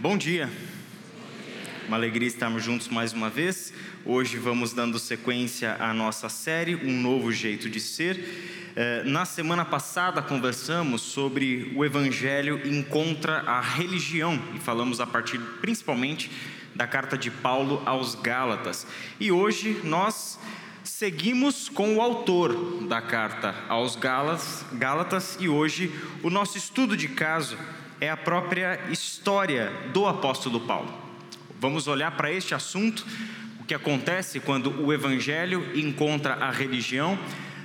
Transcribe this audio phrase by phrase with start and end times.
[0.00, 0.50] Bom dia.
[1.86, 3.70] Uma alegria estarmos juntos mais uma vez.
[4.02, 8.72] Hoje vamos dando sequência à nossa série Um Novo Jeito de Ser.
[8.74, 15.38] Eh, na semana passada conversamos sobre o Evangelho encontra a religião e falamos a partir
[15.60, 16.30] principalmente
[16.74, 18.86] da carta de Paulo aos Gálatas.
[19.20, 20.38] E hoje nós
[20.82, 27.58] seguimos com o autor da carta aos Gálatas e hoje o nosso estudo de caso
[28.00, 30.92] é a própria história do apóstolo Paulo.
[31.60, 33.06] Vamos olhar para este assunto,
[33.60, 37.18] o que acontece quando o evangelho encontra a religião,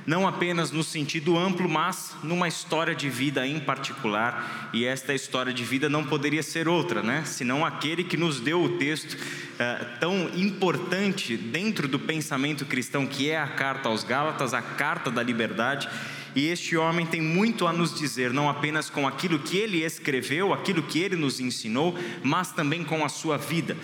[0.05, 5.53] não apenas no sentido amplo, mas numa história de vida em particular, e esta história
[5.53, 7.23] de vida não poderia ser outra, né?
[7.25, 9.17] Senão aquele que nos deu o texto
[9.57, 15.09] eh, tão importante dentro do pensamento cristão, que é a carta aos Gálatas, a carta
[15.09, 15.89] da liberdade
[16.35, 20.53] e este homem tem muito a nos dizer, não apenas com aquilo que ele escreveu,
[20.53, 23.77] aquilo que ele nos ensinou, mas também com a sua vida.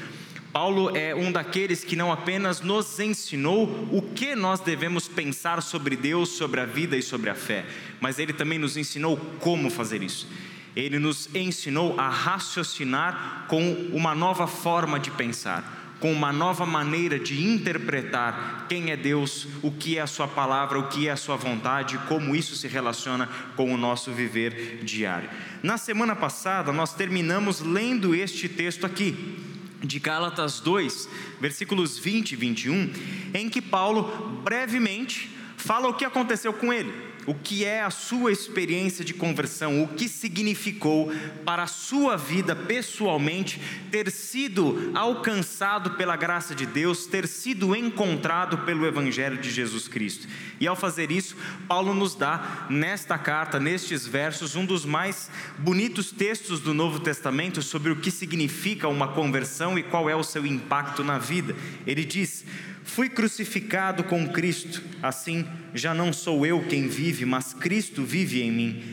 [0.51, 5.95] Paulo é um daqueles que não apenas nos ensinou o que nós devemos pensar sobre
[5.95, 7.65] Deus, sobre a vida e sobre a fé,
[8.01, 10.27] mas ele também nos ensinou como fazer isso.
[10.75, 17.19] Ele nos ensinou a raciocinar com uma nova forma de pensar com uma nova maneira
[17.19, 21.15] de interpretar quem é Deus, o que é a Sua palavra, o que é a
[21.15, 25.29] Sua vontade, como isso se relaciona com o nosso viver diário.
[25.61, 29.37] Na semana passada, nós terminamos lendo este texto aqui,
[29.83, 32.93] de Gálatas 2, versículos 20 e 21,
[33.33, 38.31] em que Paulo brevemente fala o que aconteceu com ele o que é a sua
[38.31, 41.11] experiência de conversão, o que significou
[41.45, 48.59] para a sua vida pessoalmente ter sido alcançado pela graça de Deus, ter sido encontrado
[48.59, 50.27] pelo Evangelho de Jesus Cristo.
[50.59, 51.35] E ao fazer isso,
[51.67, 57.61] Paulo nos dá nesta carta, nestes versos, um dos mais bonitos textos do Novo Testamento
[57.61, 61.55] sobre o que significa uma conversão e qual é o seu impacto na vida.
[61.85, 62.45] Ele diz:
[62.93, 68.51] Fui crucificado com Cristo, assim já não sou eu quem vive, mas Cristo vive em
[68.51, 68.83] mim.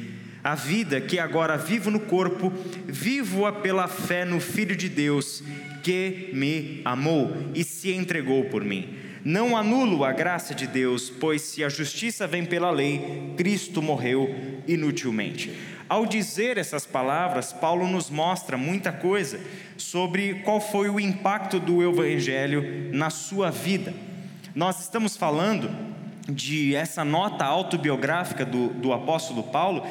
[0.44, 2.52] A vida que agora vivo no corpo,
[2.86, 5.42] vivo-a pela fé no Filho de Deus,
[5.82, 8.88] que me amou e se entregou por mim.
[9.24, 14.62] Não anulo a graça de Deus, pois se a justiça vem pela lei, Cristo morreu
[14.68, 15.52] inutilmente.
[15.88, 19.40] Ao dizer essas palavras, Paulo nos mostra muita coisa
[19.78, 23.94] sobre qual foi o impacto do Evangelho na sua vida.
[24.54, 25.70] Nós estamos falando
[26.28, 29.86] de essa nota autobiográfica do, do apóstolo Paulo,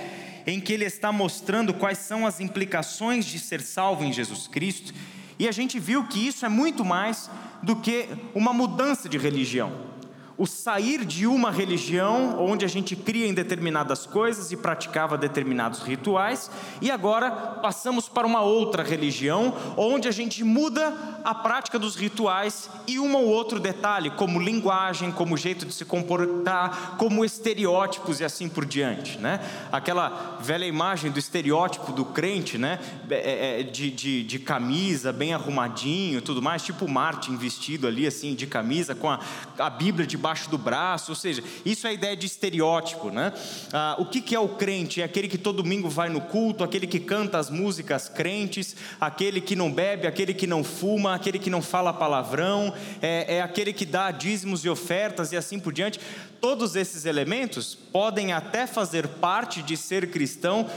[0.46, 4.94] em que ele está mostrando quais são as implicações de ser salvo em Jesus Cristo,
[5.40, 7.30] e a gente viu que isso é muito mais
[7.64, 9.97] do que uma mudança de religião
[10.38, 15.82] o sair de uma religião onde a gente cria em determinadas coisas e praticava determinados
[15.82, 20.94] rituais, e agora passamos para uma outra religião onde a gente muda
[21.24, 25.84] a prática dos rituais e um ou outro detalhe, como linguagem, como jeito de se
[25.84, 29.40] comportar, como estereótipos e assim por diante, né?
[29.72, 32.80] Aquela velha imagem do estereótipo do crente, né?
[33.10, 38.36] É, é, de, de, de camisa, bem arrumadinho, tudo mais, tipo Martin vestido ali assim
[38.36, 39.20] de camisa com a,
[39.58, 43.32] a Bíblia de debaixo do braço, ou seja, isso é a ideia de estereótipo, né?
[43.72, 45.02] Ah, o que, que é o crente?
[45.02, 49.40] É aquele que todo domingo vai no culto, aquele que canta as músicas crentes, aquele
[49.40, 53.72] que não bebe, aquele que não fuma, aquele que não fala palavrão, é, é aquele
[53.72, 56.00] que dá dízimos e ofertas e assim por diante.
[56.42, 60.70] Todos esses elementos podem até fazer parte de ser cristão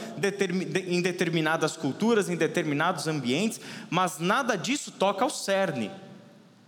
[0.87, 5.91] em determinadas culturas, em determinados ambientes, mas nada disso toca ao cerne,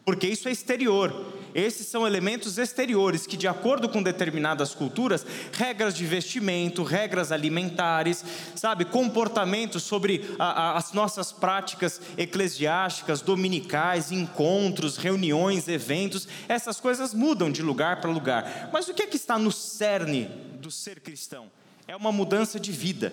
[0.05, 1.42] porque isso é exterior.
[1.55, 8.25] Esses são elementos exteriores que, de acordo com determinadas culturas, regras de vestimento, regras alimentares,
[8.55, 17.13] sabe, comportamentos sobre a, a, as nossas práticas eclesiásticas, dominicais, encontros, reuniões, eventos, essas coisas
[17.13, 18.71] mudam de lugar para lugar.
[18.73, 20.31] Mas o que é que está no cerne
[20.61, 21.51] do ser cristão?
[21.87, 23.13] É uma mudança de vida.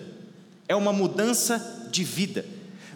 [0.66, 2.46] É uma mudança de vida.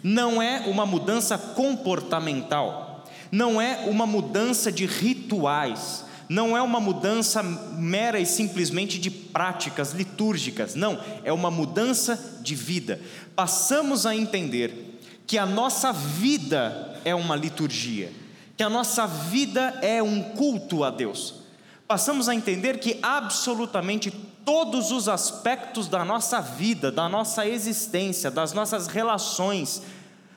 [0.01, 2.84] Não é uma mudança comportamental
[3.31, 9.91] não é uma mudança de rituais, não é uma mudança mera e simplesmente de práticas
[9.91, 12.99] litúrgicas, não, é uma mudança de vida.
[13.35, 18.11] Passamos a entender que a nossa vida é uma liturgia,
[18.57, 21.45] que a nossa vida é um culto a Deus.
[21.87, 24.09] Passamos a entender que absolutamente
[24.43, 29.81] todos os aspectos da nossa vida, da nossa existência, das nossas relações,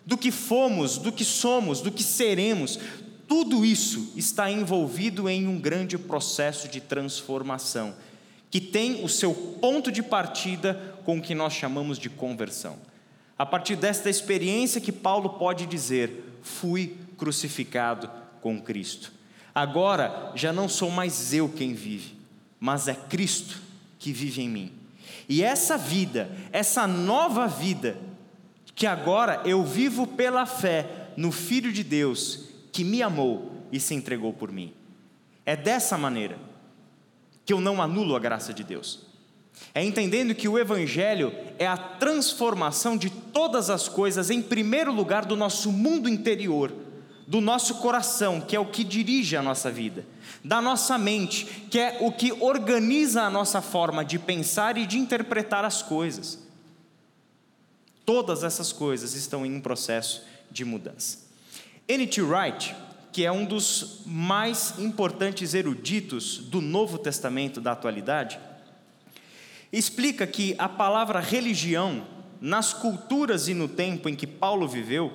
[0.08, 2.80] do que fomos, do que somos, do que seremos,
[3.28, 7.94] tudo isso está envolvido em um grande processo de transformação,
[8.50, 12.78] que tem o seu ponto de partida com o que nós chamamos de conversão.
[13.38, 18.10] A partir desta experiência que Paulo pode dizer: fui crucificado
[18.40, 19.12] com Cristo.
[19.54, 22.14] Agora já não sou mais eu quem vive,
[22.58, 23.60] mas é Cristo
[23.98, 24.72] que vive em mim.
[25.28, 28.07] E essa vida, essa nova vida,
[28.78, 33.92] que agora eu vivo pela fé no Filho de Deus, que me amou e se
[33.92, 34.72] entregou por mim.
[35.44, 36.38] É dessa maneira
[37.44, 39.00] que eu não anulo a graça de Deus.
[39.74, 45.24] É entendendo que o Evangelho é a transformação de todas as coisas, em primeiro lugar,
[45.24, 46.72] do nosso mundo interior,
[47.26, 50.06] do nosso coração, que é o que dirige a nossa vida,
[50.44, 54.98] da nossa mente, que é o que organiza a nossa forma de pensar e de
[54.98, 56.46] interpretar as coisas.
[58.08, 61.18] Todas essas coisas estão em um processo de mudança.
[61.86, 62.22] N.T.
[62.22, 62.74] Wright,
[63.12, 68.40] que é um dos mais importantes eruditos do Novo Testamento da atualidade,
[69.70, 72.02] explica que a palavra religião,
[72.40, 75.12] nas culturas e no tempo em que Paulo viveu,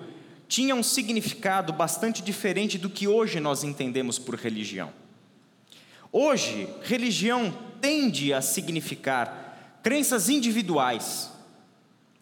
[0.48, 4.94] tinha um significado bastante diferente do que hoje nós entendemos por religião.
[6.12, 11.33] Hoje, religião tende a significar crenças individuais.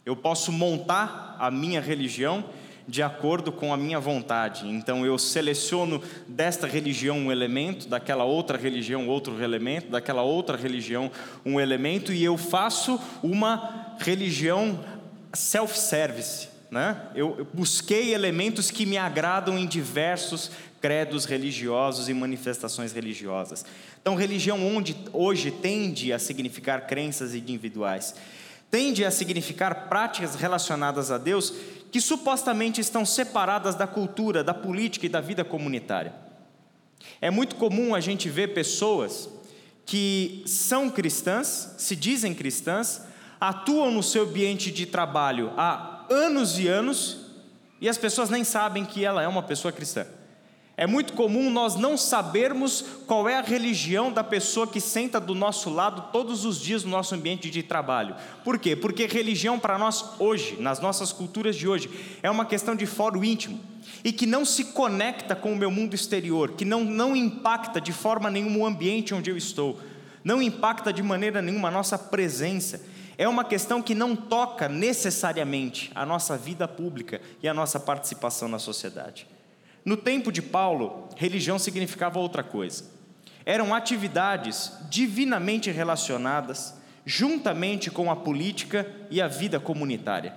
[0.05, 2.43] Eu posso montar a minha religião
[2.87, 4.67] de acordo com a minha vontade.
[4.67, 11.11] Então eu seleciono desta religião um elemento, daquela outra religião outro elemento, daquela outra religião
[11.45, 14.79] um elemento e eu faço uma religião
[15.33, 16.49] self-service.
[16.69, 16.97] Né?
[17.13, 20.51] Eu busquei elementos que me agradam em diversos
[20.81, 23.63] credos religiosos e manifestações religiosas.
[24.01, 28.15] Então, religião onde hoje tende a significar crenças individuais,
[28.71, 31.53] tende a significar práticas relacionadas a Deus
[31.91, 36.13] que supostamente estão separadas da cultura, da política e da vida comunitária.
[37.19, 39.29] É muito comum a gente ver pessoas
[39.85, 43.01] que são cristãs, se dizem cristãs,
[43.39, 47.25] atuam no seu ambiente de trabalho há anos e anos
[47.81, 50.05] e as pessoas nem sabem que ela é uma pessoa cristã.
[50.81, 55.35] É muito comum nós não sabermos qual é a religião da pessoa que senta do
[55.35, 58.15] nosso lado todos os dias no nosso ambiente de trabalho.
[58.43, 58.75] Por quê?
[58.75, 61.87] Porque religião para nós hoje, nas nossas culturas de hoje,
[62.23, 63.59] é uma questão de fórum íntimo
[64.03, 67.93] e que não se conecta com o meu mundo exterior, que não, não impacta de
[67.93, 69.79] forma nenhuma o ambiente onde eu estou,
[70.23, 72.83] não impacta de maneira nenhuma a nossa presença.
[73.19, 78.47] É uma questão que não toca necessariamente a nossa vida pública e a nossa participação
[78.47, 79.27] na sociedade.
[79.83, 82.85] No tempo de Paulo, religião significava outra coisa.
[83.45, 90.35] Eram atividades divinamente relacionadas juntamente com a política e a vida comunitária.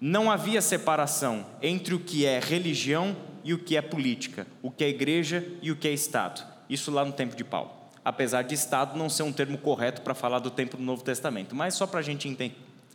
[0.00, 4.84] Não havia separação entre o que é religião e o que é política, o que
[4.84, 6.46] é igreja e o que é Estado.
[6.68, 7.70] Isso lá no tempo de Paulo.
[8.04, 11.54] Apesar de Estado não ser um termo correto para falar do tempo do Novo Testamento,
[11.54, 12.28] mas só para a gente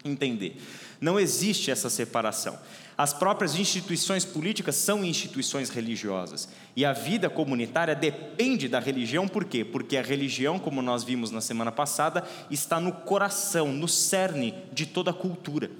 [0.06, 0.62] entender.
[1.02, 2.58] Não existe essa separação.
[2.98, 6.50] As próprias instituições políticas são instituições religiosas.
[6.76, 9.64] E a vida comunitária depende da religião, por quê?
[9.64, 14.86] Porque a religião, como nós vimos na semana passada, está no coração, no cerne de
[14.86, 15.72] toda a cultura.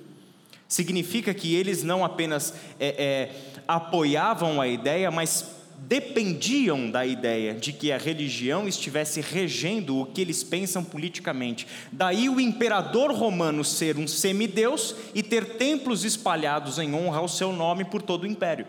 [0.66, 7.74] Significa que eles não apenas é, é, apoiavam a ideia, mas dependiam da ideia de
[7.74, 11.68] que a religião estivesse regendo o que eles pensam politicamente.
[11.92, 17.52] Daí o imperador romano ser um semideus e ter templos espalhados em honra ao seu
[17.52, 18.68] nome por todo o império.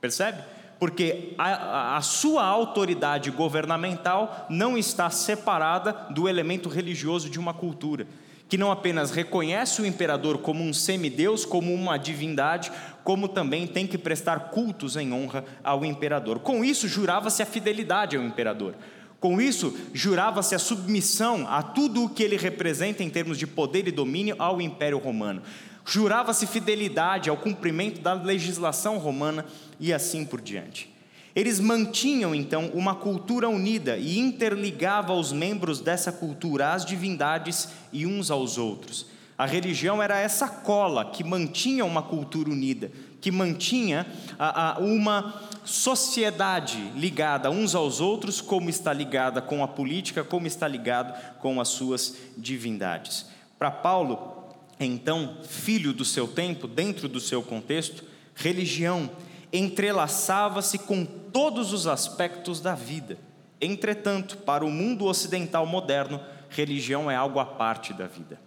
[0.00, 0.42] Percebe?
[0.78, 8.06] Porque a, a sua autoridade governamental não está separada do elemento religioso de uma cultura
[8.48, 12.70] que não apenas reconhece o imperador como um semideus, como uma divindade,
[13.02, 16.38] como também tem que prestar cultos em honra ao imperador.
[16.38, 18.74] Com isso, jurava-se a fidelidade ao imperador.
[19.18, 23.88] Com isso, jurava-se a submissão a tudo o que ele representa em termos de poder
[23.88, 25.42] e domínio ao Império Romano.
[25.84, 29.44] Jurava-se fidelidade ao cumprimento da legislação romana
[29.80, 30.95] e assim por diante.
[31.36, 38.06] Eles mantinham então uma cultura unida e interligava os membros dessa cultura às divindades e
[38.06, 39.04] uns aos outros.
[39.36, 42.90] A religião era essa cola que mantinha uma cultura unida,
[43.20, 44.06] que mantinha
[44.38, 50.46] a, a, uma sociedade ligada uns aos outros, como está ligada com a política, como
[50.46, 53.26] está ligado com as suas divindades.
[53.58, 54.46] Para Paulo,
[54.80, 59.10] então, filho do seu tempo, dentro do seu contexto, religião
[59.56, 63.18] entrelaçava-se com todos os aspectos da vida.
[63.60, 66.20] Entretanto, para o mundo ocidental moderno,
[66.50, 68.40] religião é algo à parte da vida.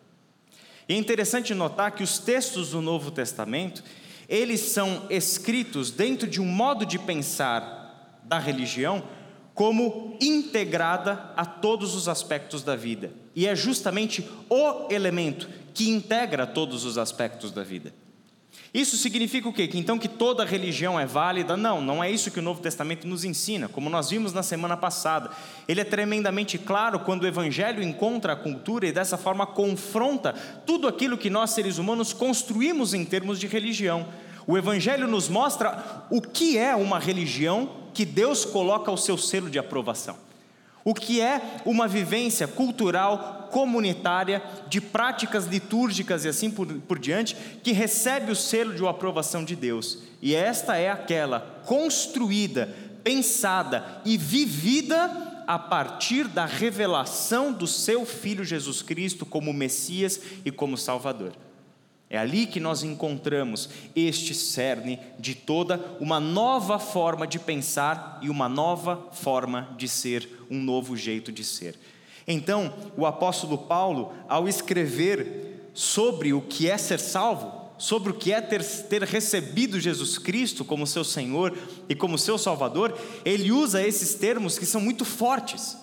[0.88, 3.84] E é interessante notar que os textos do Novo Testamento,
[4.28, 9.04] eles são escritos dentro de um modo de pensar da religião
[9.54, 13.12] como integrada a todos os aspectos da vida.
[13.36, 17.94] E é justamente o elemento que integra todos os aspectos da vida.
[18.74, 19.68] Isso significa o quê?
[19.68, 21.58] Que então que toda religião é válida?
[21.58, 24.78] Não, não é isso que o Novo Testamento nos ensina, como nós vimos na semana
[24.78, 25.32] passada.
[25.68, 30.34] Ele é tremendamente claro quando o Evangelho encontra a cultura e dessa forma confronta
[30.68, 34.08] tudo aquilo que nós seres humanos construímos em termos de religião.
[34.46, 39.50] O Evangelho nos mostra o que é uma religião que Deus coloca o seu selo
[39.50, 40.29] de aprovação.
[40.90, 47.38] O que é uma vivência cultural, comunitária, de práticas litúrgicas e assim por, por diante,
[47.62, 50.00] que recebe o selo de aprovação de Deus.
[50.20, 58.44] E esta é aquela construída, pensada e vivida a partir da revelação do seu Filho
[58.44, 61.34] Jesus Cristo como Messias e como Salvador.
[62.10, 68.30] É ali que nós encontramos este cerne de toda uma nova forma de pensar e
[68.30, 71.78] uma nova forma de ser, um novo jeito de ser.
[72.28, 78.34] Então, o apóstolo Paulo, ao escrever sobre o que é ser salvo, sobre o que
[78.34, 83.82] é ter, ter recebido Jesus Cristo como seu Senhor e como seu Salvador, ele usa
[83.82, 85.78] esses termos que são muito fortes.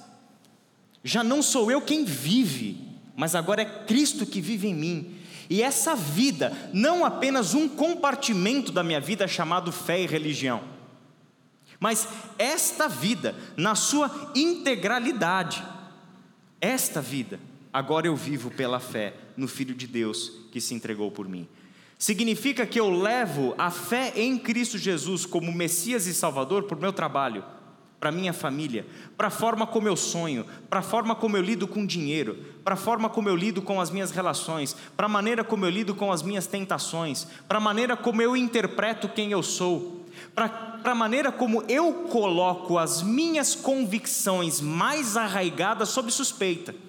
[1.02, 2.78] Já não sou eu quem vive,
[3.16, 5.15] mas agora é Cristo que vive em mim.
[5.48, 10.62] E essa vida, não apenas um compartimento da minha vida chamado fé e religião,
[11.78, 15.62] mas esta vida, na sua integralidade,
[16.60, 17.38] esta vida,
[17.72, 21.46] agora eu vivo pela fé no Filho de Deus que se entregou por mim.
[21.98, 26.92] Significa que eu levo a fé em Cristo Jesus como Messias e Salvador por meu
[26.92, 27.44] trabalho
[27.98, 28.86] para minha família,
[29.16, 32.74] para a forma como eu sonho, para a forma como eu lido com dinheiro, para
[32.74, 35.94] a forma como eu lido com as minhas relações, para a maneira como eu lido
[35.94, 40.94] com as minhas tentações, para a maneira como eu interpreto quem eu sou, para a
[40.94, 46.85] maneira como eu coloco as minhas convicções mais arraigadas sob suspeita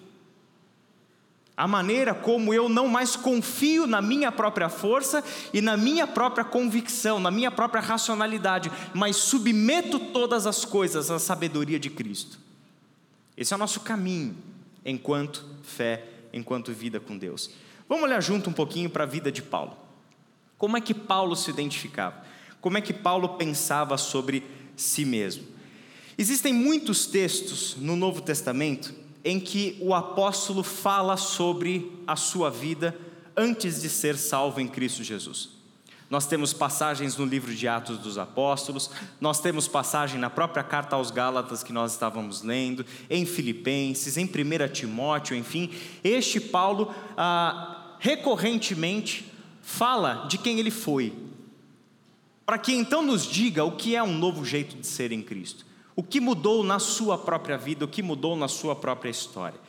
[1.58, 6.46] a maneira como eu não mais confio na minha própria força e na minha própria
[6.46, 12.38] convicção, na minha própria racionalidade, mas submeto todas as coisas à sabedoria de Cristo.
[13.36, 14.38] Esse é o nosso caminho
[14.86, 17.50] enquanto fé, enquanto vida com Deus.
[17.90, 19.76] Vamos olhar junto um pouquinho para a vida de Paulo.
[20.60, 22.24] Como é que Paulo se identificava?
[22.62, 24.44] Como é que Paulo pensava sobre
[24.76, 25.44] si mesmo?
[26.20, 32.98] Existem muitos textos no Novo Testamento em que o apóstolo fala sobre a sua vida
[33.36, 35.58] antes de ser salvo em Cristo Jesus.
[36.10, 40.96] Nós temos passagens no livro de Atos dos Apóstolos, nós temos passagem na própria carta
[40.96, 45.70] aos Gálatas que nós estávamos lendo, em Filipenses, em 1 Timóteo, enfim.
[46.02, 49.30] Este Paulo ah, recorrentemente
[49.62, 51.14] fala de quem ele foi,
[52.46, 55.67] para que então nos diga o que é um novo jeito de ser em Cristo.
[55.98, 59.60] O que mudou na sua própria vida, o que mudou na sua própria história.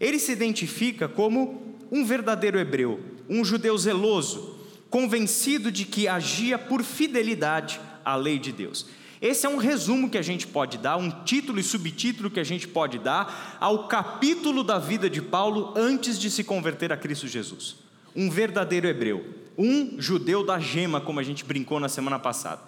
[0.00, 4.58] Ele se identifica como um verdadeiro hebreu, um judeu zeloso,
[4.90, 8.86] convencido de que agia por fidelidade à lei de Deus.
[9.22, 12.44] Esse é um resumo que a gente pode dar, um título e subtítulo que a
[12.44, 17.28] gente pode dar ao capítulo da vida de Paulo antes de se converter a Cristo
[17.28, 17.76] Jesus.
[18.16, 19.24] Um verdadeiro hebreu,
[19.56, 22.62] um judeu da gema, como a gente brincou na semana passada.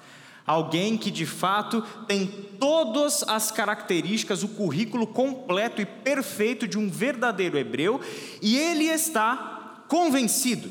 [0.50, 2.26] Alguém que de fato tem
[2.58, 8.00] todas as características, o currículo completo e perfeito de um verdadeiro hebreu,
[8.42, 10.68] e ele está convencido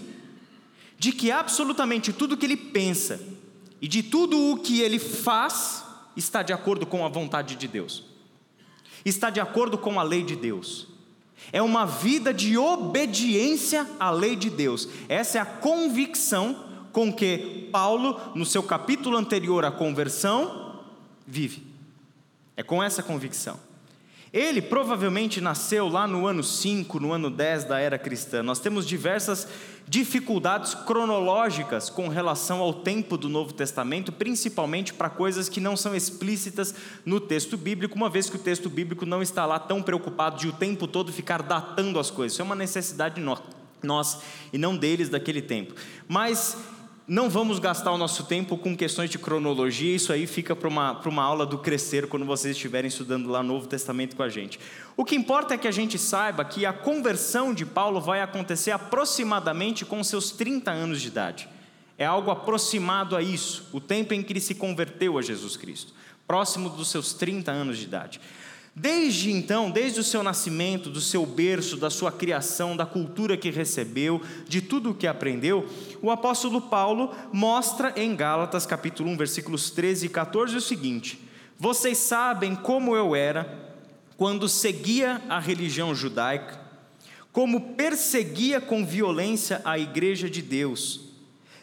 [0.98, 3.22] de que absolutamente tudo que ele pensa
[3.82, 8.04] e de tudo o que ele faz está de acordo com a vontade de Deus,
[9.06, 10.90] está de acordo com a lei de Deus.
[11.54, 14.90] É uma vida de obediência à lei de Deus.
[15.08, 16.69] Essa é a convicção
[17.00, 20.82] com que Paulo, no seu capítulo anterior à conversão,
[21.26, 21.66] vive.
[22.58, 23.58] É com essa convicção.
[24.34, 28.44] Ele provavelmente nasceu lá no ano 5, no ano 10 da era cristã.
[28.44, 29.48] Nós temos diversas
[29.88, 35.96] dificuldades cronológicas com relação ao tempo do Novo Testamento, principalmente para coisas que não são
[35.96, 36.76] explícitas
[37.06, 40.50] no texto bíblico, uma vez que o texto bíblico não está lá tão preocupado de
[40.50, 42.34] o tempo todo ficar datando as coisas.
[42.34, 43.22] Isso é uma necessidade
[43.82, 45.74] nossa e não deles daquele tempo.
[46.06, 46.58] Mas
[47.10, 50.92] não vamos gastar o nosso tempo com questões de cronologia, isso aí fica para uma,
[51.08, 54.60] uma aula do crescer quando vocês estiverem estudando lá no Novo Testamento com a gente.
[54.96, 58.70] O que importa é que a gente saiba que a conversão de Paulo vai acontecer
[58.70, 61.50] aproximadamente com seus 30 anos de idade.
[61.98, 65.96] É algo aproximado a isso, o tempo em que ele se converteu a Jesus Cristo,
[66.28, 68.22] próximo dos seus 30 anos de idade.
[68.82, 73.52] Desde então, desde o seu nascimento, do seu berço, da sua criação, da cultura que
[73.52, 75.68] recebeu, de tudo o que aprendeu,
[76.02, 81.20] o apóstolo Paulo mostra em Gálatas capítulo 1, versículos 13 e 14 o seguinte:
[81.58, 83.76] Vocês sabem como eu era
[84.16, 86.62] quando seguia a religião judaica,
[87.34, 91.02] como perseguia com violência a igreja de Deus,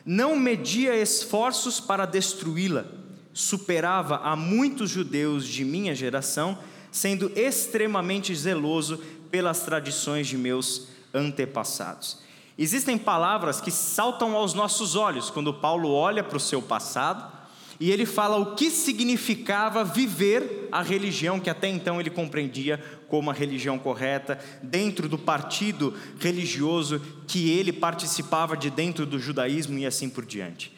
[0.05, 2.85] não media esforços para destruí-la,
[3.33, 6.59] superava a muitos judeus de minha geração,
[6.97, 8.97] sendo extremamente zeloso
[9.31, 12.21] pelas tradições de meus antepassados.
[12.59, 17.31] Existem palavras que saltam aos nossos olhos quando Paulo olha para o seu passado
[17.79, 23.31] e ele fala o que significava viver a religião que até então ele compreendia como
[23.31, 26.99] a religião correta, dentro do partido religioso
[27.29, 30.73] que ele participava de dentro do judaísmo e assim por diante.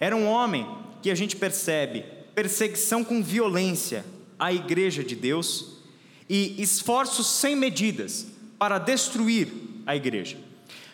[0.00, 0.68] Era um homem
[1.00, 2.04] que a gente percebe
[2.34, 4.04] perseguição com violência
[4.42, 5.76] à igreja de Deus
[6.28, 8.26] e esforços sem medidas
[8.58, 9.46] para destruir
[9.86, 10.36] a igreja.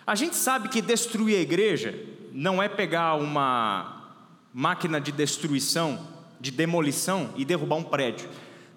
[0.07, 1.99] A gente sabe que destruir a igreja
[2.31, 4.13] não é pegar uma
[4.53, 6.07] máquina de destruição,
[6.39, 8.29] de demolição e derrubar um prédio.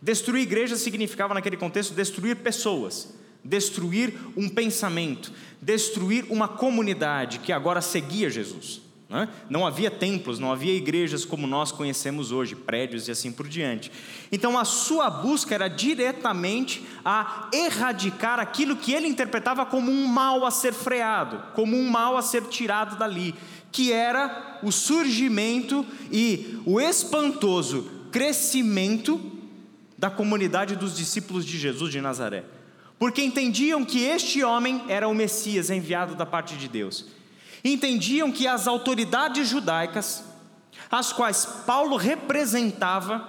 [0.01, 3.13] Destruir igreja significava, naquele contexto, destruir pessoas,
[3.43, 8.81] destruir um pensamento, destruir uma comunidade que agora seguia Jesus.
[9.11, 9.27] Né?
[9.49, 13.91] Não havia templos, não havia igrejas como nós conhecemos hoje, prédios e assim por diante.
[14.31, 20.45] Então a sua busca era diretamente a erradicar aquilo que ele interpretava como um mal
[20.45, 23.35] a ser freado, como um mal a ser tirado dali,
[23.69, 29.19] que era o surgimento e o espantoso crescimento
[29.97, 32.45] da comunidade dos discípulos de Jesus de Nazaré.
[32.97, 37.20] Porque entendiam que este homem era o Messias enviado da parte de Deus
[37.63, 40.23] entendiam que as autoridades judaicas,
[40.89, 43.27] as quais Paulo representava,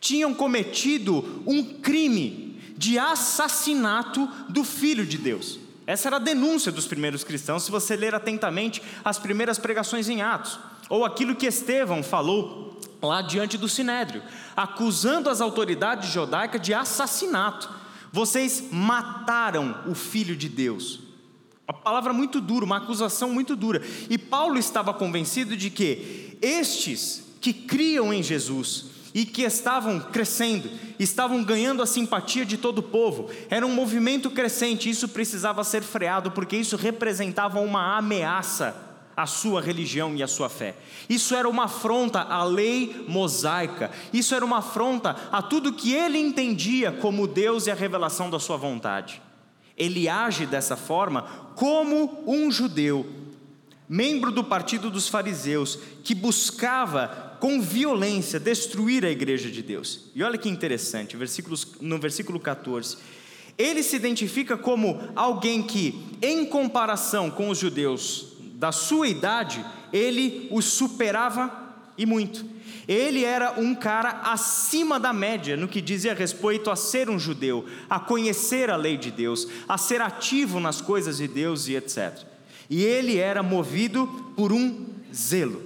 [0.00, 5.58] tinham cometido um crime de assassinato do Filho de Deus.
[5.86, 10.22] Essa era a denúncia dos primeiros cristãos, se você ler atentamente as primeiras pregações em
[10.22, 10.58] Atos,
[10.88, 14.22] ou aquilo que Estevão falou lá diante do sinédrio,
[14.56, 17.70] acusando as autoridades judaicas de assassinato.
[18.12, 21.00] Vocês mataram o Filho de Deus.
[21.70, 23.80] Uma palavra muito dura, uma acusação muito dura.
[24.08, 30.68] E Paulo estava convencido de que estes que criam em Jesus e que estavam crescendo,
[30.98, 35.82] estavam ganhando a simpatia de todo o povo, era um movimento crescente, isso precisava ser
[35.82, 38.74] freado, porque isso representava uma ameaça
[39.16, 40.74] à sua religião e à sua fé.
[41.08, 46.18] Isso era uma afronta à lei mosaica, isso era uma afronta a tudo que ele
[46.18, 49.22] entendia como Deus e a revelação da sua vontade
[49.80, 51.22] ele age dessa forma
[51.56, 53.06] como um judeu,
[53.88, 60.10] membro do partido dos fariseus, que buscava com violência destruir a igreja de Deus.
[60.14, 61.16] E olha que interessante,
[61.80, 62.98] no versículo 14.
[63.56, 70.46] Ele se identifica como alguém que, em comparação com os judeus da sua idade, ele
[70.50, 71.59] os superava
[72.00, 72.46] e muito.
[72.88, 77.66] Ele era um cara acima da média no que dizia respeito a ser um judeu,
[77.90, 82.24] a conhecer a lei de Deus, a ser ativo nas coisas de Deus e etc.
[82.70, 85.62] E ele era movido por um zelo.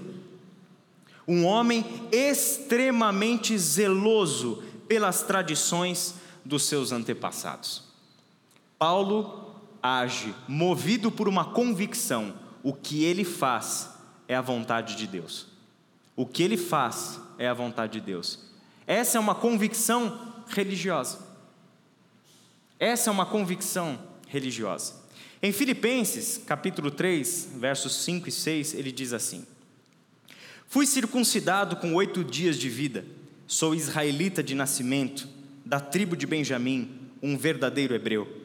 [1.26, 7.84] Um homem extremamente zeloso pelas tradições dos seus antepassados.
[8.76, 13.88] Paulo age movido por uma convicção: o que ele faz
[14.26, 15.53] é a vontade de Deus.
[16.16, 18.38] O que ele faz é a vontade de Deus.
[18.86, 21.18] Essa é uma convicção religiosa.
[22.78, 23.98] Essa é uma convicção
[24.28, 24.94] religiosa.
[25.42, 29.44] Em Filipenses, capítulo 3, versos 5 e 6, ele diz assim:
[30.68, 33.04] Fui circuncidado com oito dias de vida,
[33.46, 35.28] sou israelita de nascimento,
[35.64, 38.42] da tribo de Benjamim, um verdadeiro hebreu.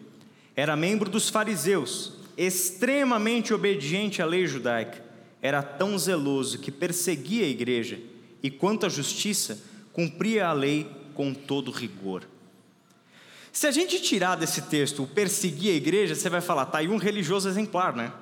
[0.55, 5.08] Era membro dos fariseus, extremamente obediente à lei judaica
[5.41, 7.99] era tão zeloso que perseguia a igreja
[8.43, 9.59] e, quanto à justiça,
[9.93, 12.27] cumpria a lei com todo rigor.
[13.51, 16.87] Se a gente tirar desse texto o perseguir a igreja, você vai falar, tá aí
[16.87, 18.13] um religioso exemplar, né?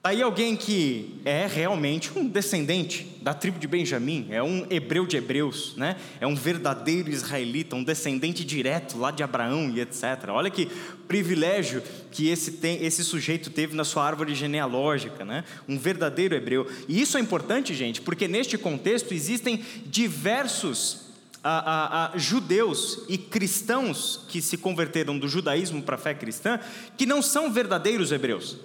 [0.00, 5.04] Tá aí alguém que é realmente um descendente da tribo de Benjamim, é um hebreu
[5.04, 5.96] de hebreus, né?
[6.20, 10.28] é um verdadeiro israelita, um descendente direto lá de Abraão e etc.
[10.28, 10.66] Olha que
[11.08, 11.82] privilégio
[12.12, 15.42] que esse, tem, esse sujeito teve na sua árvore genealógica, né?
[15.68, 16.70] um verdadeiro hebreu.
[16.86, 21.08] E isso é importante, gente, porque neste contexto existem diversos
[21.42, 26.60] a, a, a, judeus e cristãos que se converteram do judaísmo para a fé cristã,
[26.96, 28.56] que não são verdadeiros hebreus.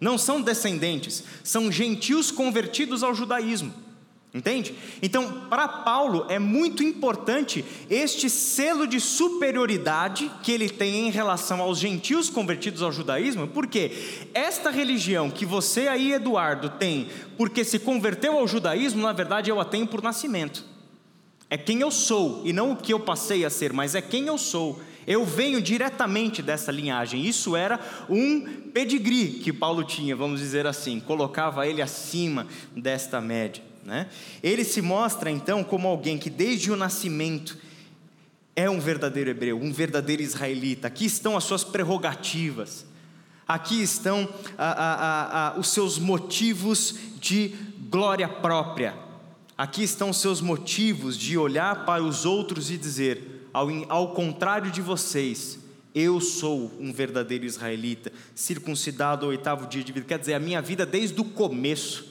[0.00, 3.86] Não são descendentes, são gentios convertidos ao judaísmo.
[4.36, 4.74] Entende?
[5.00, 11.62] Então, para Paulo é muito importante este selo de superioridade que ele tem em relação
[11.62, 13.92] aos gentios convertidos ao judaísmo, porque
[14.34, 19.58] esta religião que você aí, Eduardo, tem porque se converteu ao judaísmo, na verdade eu
[19.58, 20.62] a tenho por nascimento.
[21.48, 24.26] É quem eu sou e não o que eu passei a ser, mas é quem
[24.26, 27.24] eu sou Eu venho diretamente dessa linhagem.
[27.24, 28.40] Isso era um
[28.72, 33.62] pedigree que Paulo tinha, vamos dizer assim, colocava ele acima desta média.
[33.84, 34.08] Né?
[34.42, 37.56] Ele se mostra então como alguém que desde o nascimento
[38.56, 40.88] é um verdadeiro hebreu, um verdadeiro israelita.
[40.88, 42.84] Aqui estão as suas prerrogativas,
[43.46, 47.54] aqui estão a, a, a, os seus motivos de
[47.88, 48.96] glória própria,
[49.56, 54.70] aqui estão os seus motivos de olhar para os outros e dizer: ao, ao contrário
[54.70, 55.58] de vocês,
[55.94, 60.04] eu sou um verdadeiro israelita, circuncidado ao oitavo dia de vida.
[60.06, 62.04] Quer dizer, a minha vida desde o começo,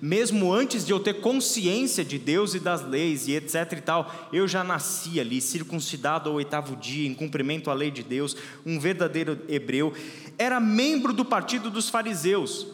[0.00, 4.30] mesmo antes de eu ter consciência de Deus e das leis e etc e tal,
[4.32, 8.80] eu já nasci ali, circuncidado ao oitavo dia, em cumprimento à lei de Deus, um
[8.80, 9.92] verdadeiro hebreu.
[10.38, 12.66] Era membro do partido dos fariseus.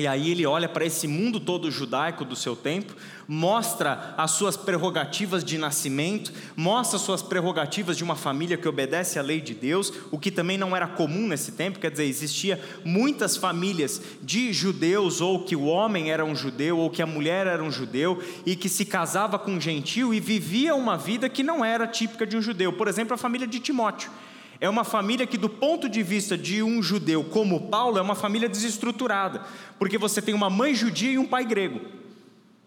[0.00, 2.94] E aí ele olha para esse mundo todo judaico do seu tempo,
[3.26, 9.18] mostra as suas prerrogativas de nascimento, mostra as suas prerrogativas de uma família que obedece
[9.18, 12.60] à lei de Deus, o que também não era comum nesse tempo, quer dizer, existia
[12.84, 17.48] muitas famílias de judeus ou que o homem era um judeu ou que a mulher
[17.48, 21.42] era um judeu e que se casava com um gentil e vivia uma vida que
[21.42, 22.72] não era típica de um judeu.
[22.72, 24.12] Por exemplo, a família de Timóteo.
[24.60, 28.14] É uma família que, do ponto de vista de um judeu como Paulo, é uma
[28.14, 29.44] família desestruturada,
[29.78, 31.80] porque você tem uma mãe judia e um pai grego,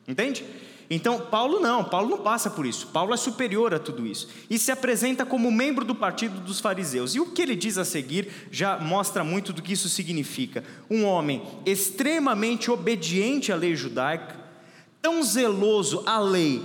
[0.08, 0.46] entende?
[0.94, 2.88] Então, Paulo não, Paulo não passa por isso.
[2.88, 7.16] Paulo é superior a tudo isso e se apresenta como membro do partido dos fariseus.
[7.16, 10.66] E o que ele diz a seguir já mostra muito do que isso significa.
[10.90, 14.38] Um homem extremamente obediente à lei judaica,
[15.02, 16.62] tão zeloso à lei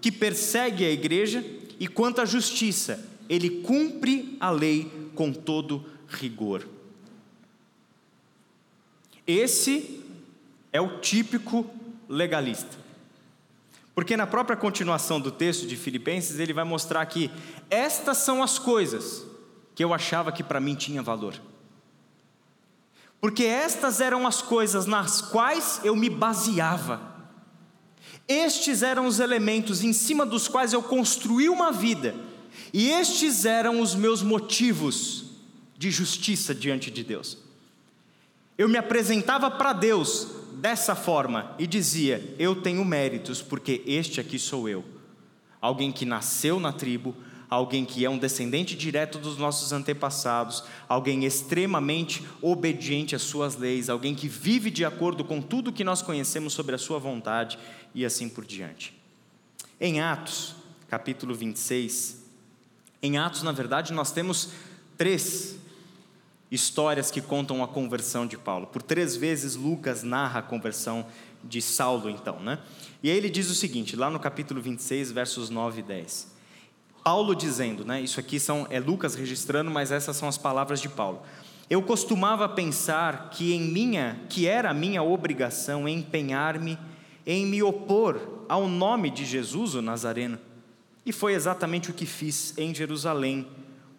[0.00, 1.44] que persegue a igreja
[1.78, 6.66] e quanto à justiça, ele cumpre a lei com todo rigor.
[9.26, 10.02] Esse
[10.72, 11.68] é o típico
[12.08, 12.78] legalista.
[13.94, 17.30] Porque na própria continuação do texto de Filipenses, ele vai mostrar que
[17.68, 19.26] estas são as coisas
[19.74, 21.34] que eu achava que para mim tinha valor.
[23.20, 27.00] Porque estas eram as coisas nas quais eu me baseava.
[28.26, 32.14] Estes eram os elementos em cima dos quais eu construí uma vida
[32.72, 35.24] e estes eram os meus motivos
[35.76, 37.38] de justiça diante de Deus.
[38.56, 44.38] Eu me apresentava para Deus dessa forma e dizia: Eu tenho méritos, porque este aqui
[44.38, 44.84] sou eu.
[45.60, 47.14] Alguém que nasceu na tribo,
[47.48, 53.88] alguém que é um descendente direto dos nossos antepassados, alguém extremamente obediente às suas leis,
[53.88, 57.58] alguém que vive de acordo com tudo que nós conhecemos sobre a sua vontade
[57.94, 58.92] e assim por diante.
[59.80, 60.54] Em Atos,
[60.88, 62.17] capítulo 26,
[63.02, 64.50] em Atos, na verdade, nós temos
[64.96, 65.56] três
[66.50, 68.66] histórias que contam a conversão de Paulo.
[68.66, 71.06] Por três vezes Lucas narra a conversão
[71.44, 72.58] de Saulo, então, né?
[73.02, 76.38] E aí ele diz o seguinte, lá no capítulo 26, versos 9 e 10.
[77.04, 78.00] Paulo dizendo, né?
[78.00, 81.22] Isso aqui são é Lucas registrando, mas essas são as palavras de Paulo.
[81.70, 86.78] Eu costumava pensar que em minha, que era minha obrigação empenhar-me
[87.26, 90.38] em me opor ao nome de Jesus o Nazareno
[91.04, 93.46] e foi exatamente o que fiz em Jerusalém.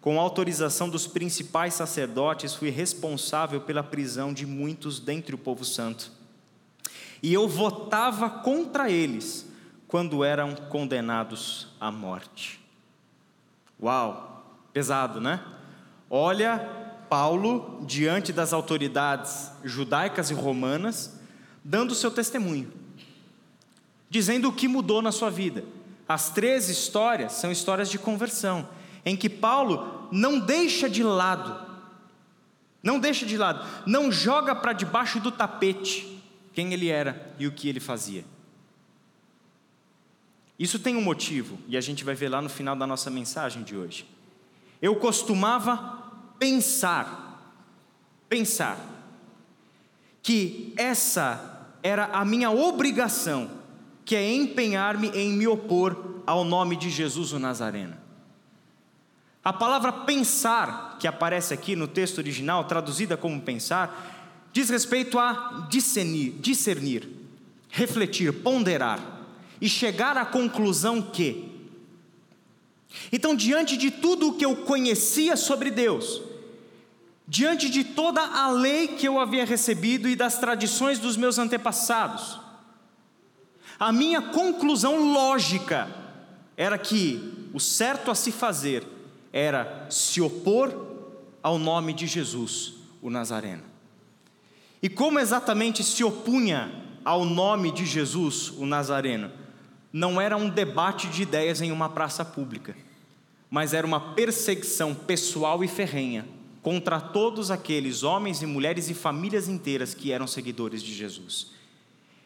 [0.00, 6.10] Com autorização dos principais sacerdotes, fui responsável pela prisão de muitos dentre o povo santo.
[7.22, 9.46] E eu votava contra eles
[9.86, 12.60] quando eram condenados à morte.
[13.82, 15.44] Uau, pesado, né?
[16.08, 16.58] Olha
[17.08, 21.18] Paulo diante das autoridades judaicas e romanas,
[21.62, 22.72] dando seu testemunho,
[24.08, 25.64] dizendo o que mudou na sua vida
[26.10, 28.68] as três histórias são histórias de conversão,
[29.04, 31.56] em que Paulo não deixa de lado,
[32.82, 36.20] não deixa de lado, não joga para debaixo do tapete
[36.52, 38.24] quem ele era e o que ele fazia.
[40.58, 43.62] Isso tem um motivo, e a gente vai ver lá no final da nossa mensagem
[43.62, 44.04] de hoje.
[44.82, 47.54] Eu costumava pensar,
[48.28, 48.76] pensar,
[50.24, 53.59] que essa era a minha obrigação
[54.10, 57.96] que é empenhar-me em me opor ao nome de Jesus o Nazareno.
[59.44, 65.68] A palavra pensar, que aparece aqui no texto original, traduzida como pensar, diz respeito a
[65.70, 67.08] discernir, discernir,
[67.68, 68.98] refletir, ponderar
[69.60, 71.48] e chegar à conclusão que.
[73.12, 76.20] Então, diante de tudo o que eu conhecia sobre Deus,
[77.28, 82.49] diante de toda a lei que eu havia recebido e das tradições dos meus antepassados,
[83.80, 85.88] a minha conclusão lógica
[86.54, 88.86] era que o certo a se fazer
[89.32, 90.88] era se opor
[91.42, 93.62] ao nome de Jesus, o Nazareno.
[94.82, 96.70] E como exatamente se opunha
[97.02, 99.30] ao nome de Jesus, o Nazareno?
[99.90, 102.76] Não era um debate de ideias em uma praça pública.
[103.50, 106.24] mas era uma perseguição pessoal e ferrenha
[106.62, 111.50] contra todos aqueles homens e mulheres e famílias inteiras que eram seguidores de Jesus.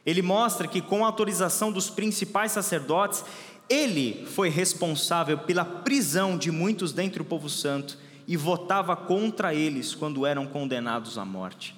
[0.04, 3.24] Ele mostra que, com a autorização dos principais sacerdotes,
[3.68, 9.94] ele foi responsável pela prisão de muitos dentre o povo santo e votava contra eles
[9.94, 11.74] quando eram condenados à morte.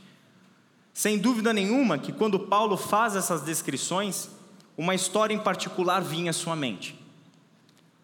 [0.92, 4.30] Sem dúvida nenhuma que, quando Paulo faz essas descrições,
[4.76, 6.98] uma história em particular vinha à sua mente.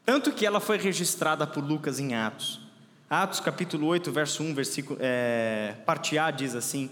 [0.05, 2.61] Tanto que ela foi registrada por Lucas em Atos.
[3.09, 6.91] Atos capítulo 8, verso 1, versículo, é, parte A diz assim: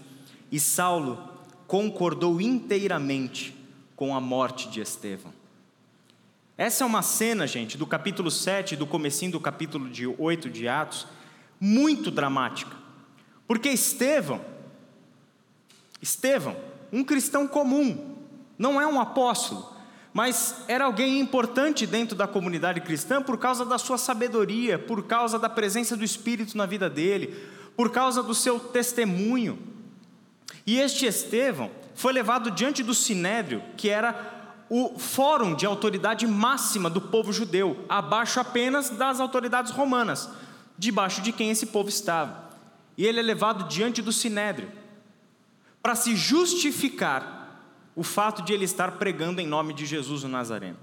[0.51, 1.30] E Saulo
[1.71, 3.55] concordou inteiramente
[3.95, 5.31] com a morte de Estevão.
[6.57, 10.67] Essa é uma cena, gente, do capítulo 7, do comecinho do capítulo de 8 de
[10.67, 11.07] Atos,
[11.61, 12.75] muito dramática.
[13.47, 14.41] Porque Estevão,
[16.01, 16.57] Estevão,
[16.91, 18.17] um cristão comum,
[18.57, 19.73] não é um apóstolo,
[20.13, 25.39] mas era alguém importante dentro da comunidade cristã por causa da sua sabedoria, por causa
[25.39, 27.33] da presença do Espírito na vida dele,
[27.77, 29.70] por causa do seu testemunho.
[30.65, 36.89] E este Estevão foi levado diante do Sinédrio, que era o fórum de autoridade máxima
[36.89, 40.29] do povo judeu, abaixo apenas das autoridades romanas,
[40.77, 42.49] debaixo de quem esse povo estava.
[42.97, 44.71] E ele é levado diante do Sinédrio,
[45.81, 47.41] para se justificar
[47.95, 50.77] o fato de ele estar pregando em nome de Jesus o Nazareno.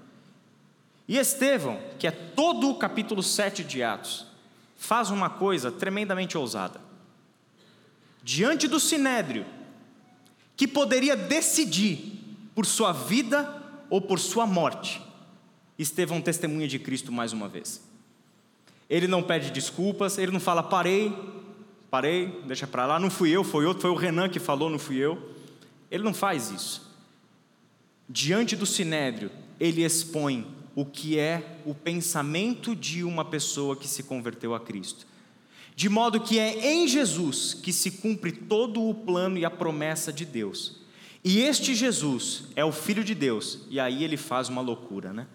[1.07, 4.27] E Estevão, que é todo o capítulo 7 de Atos,
[4.77, 6.81] faz uma coisa tremendamente ousada.
[8.23, 9.47] Diante do sinédrio,
[10.59, 12.21] que poderia decidir
[12.55, 13.51] por sua vida
[13.89, 15.01] ou por sua morte,
[15.79, 17.81] Estevão testemunha de Cristo mais uma vez.
[18.91, 21.17] Ele não pede desculpas, ele não fala parei,
[21.91, 24.79] parei, deixa para lá, não fui eu, foi outro, foi o Renan que falou, não
[24.79, 25.35] fui eu.
[25.91, 26.89] Ele não faz isso
[28.09, 34.05] diante do sinédrio, ele expõe o que é o pensamento de uma pessoa que se
[34.05, 35.07] converteu a Cristo.
[35.79, 40.13] De modo que é em Jesus que se cumpre todo o plano e a promessa
[40.13, 40.81] de Deus.
[41.23, 45.29] E este Jesus é o Filho de Deus, e aí ele faz uma loucura, né?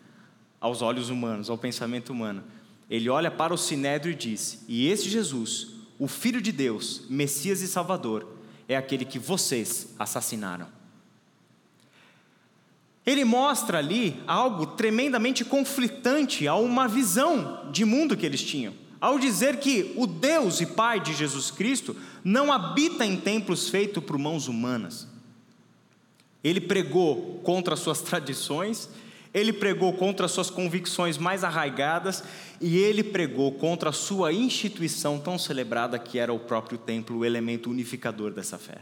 [0.59, 2.43] Aos olhos humanos, ao pensamento humano.
[2.89, 7.61] Ele olha para o sinédrio e diz: E este Jesus, o Filho de Deus, Messias
[7.61, 8.27] e Salvador,
[8.67, 10.67] é aquele que vocês assassinaram.
[13.05, 18.82] Ele mostra ali algo tremendamente conflitante a uma visão de mundo que eles tinham.
[19.03, 24.01] Ao dizer que o Deus e Pai de Jesus Cristo não habita em templos feitos
[24.01, 25.05] por mãos humanas.
[26.41, 28.89] Ele pregou contra suas tradições,
[29.33, 32.23] ele pregou contra suas convicções mais arraigadas
[32.61, 37.25] e ele pregou contra a sua instituição tão celebrada que era o próprio templo, o
[37.25, 38.77] elemento unificador dessa fé.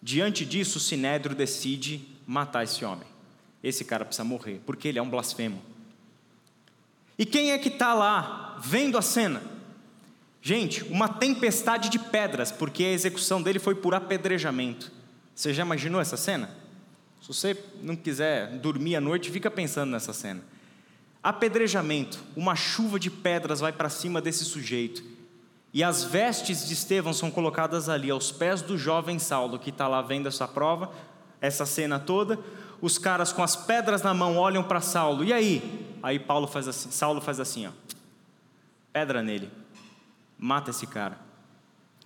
[0.00, 3.16] Diante disso, o Sinédrio decide matar esse homem
[3.68, 5.60] esse cara precisa morrer, porque ele é um blasfemo.
[7.18, 9.42] E quem é que está lá vendo a cena?
[10.40, 14.92] Gente, uma tempestade de pedras, porque a execução dele foi por apedrejamento.
[15.34, 16.50] Você já imaginou essa cena?
[17.20, 20.42] Se você não quiser dormir à noite, fica pensando nessa cena.
[21.22, 25.02] Apedrejamento, uma chuva de pedras vai para cima desse sujeito.
[25.74, 29.88] E as vestes de Estevão são colocadas ali, aos pés do jovem Saulo, que está
[29.88, 30.92] lá vendo essa prova,
[31.40, 32.38] essa cena toda
[32.80, 35.24] os caras com as pedras na mão olham para Saulo.
[35.24, 35.86] E aí?
[36.02, 37.70] Aí Paulo faz assim, Saulo faz assim, ó.
[38.96, 39.50] Pedra nele.
[40.38, 41.20] Mata esse cara.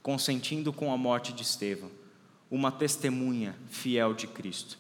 [0.03, 1.89] Consentindo com a morte de Estevão,
[2.51, 4.77] uma testemunha fiel de Cristo.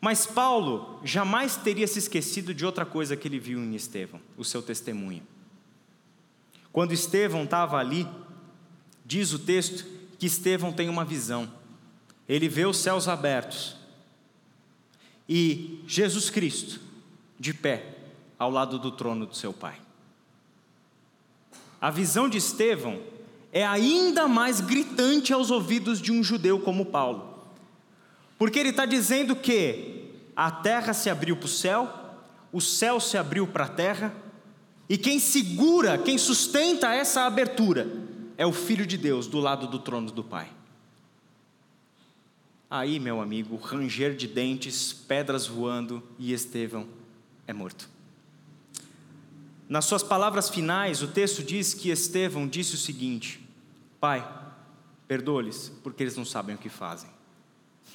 [0.00, 4.42] Mas Paulo jamais teria se esquecido de outra coisa que ele viu em Estevão, o
[4.42, 5.22] seu testemunho.
[6.72, 8.08] Quando Estevão estava ali,
[9.04, 9.84] diz o texto
[10.18, 11.52] que Estevão tem uma visão.
[12.26, 13.76] Ele vê os céus abertos
[15.28, 16.80] e Jesus Cristo
[17.38, 17.98] de pé
[18.38, 19.79] ao lado do trono do seu Pai.
[21.80, 23.00] A visão de Estevão
[23.52, 27.48] é ainda mais gritante aos ouvidos de um judeu como Paulo,
[28.38, 31.92] porque ele está dizendo que a terra se abriu para o céu,
[32.52, 34.14] o céu se abriu para a terra,
[34.88, 37.88] e quem segura, quem sustenta essa abertura
[38.36, 40.48] é o Filho de Deus do lado do trono do Pai.
[42.70, 46.86] Aí, meu amigo, ranger de dentes, pedras voando e Estevão
[47.46, 47.88] é morto.
[49.70, 53.40] Nas suas palavras finais, o texto diz que Estevão disse o seguinte:
[53.98, 54.28] Pai,
[55.08, 57.08] perdoa-lhes, porque eles não sabem o que fazem.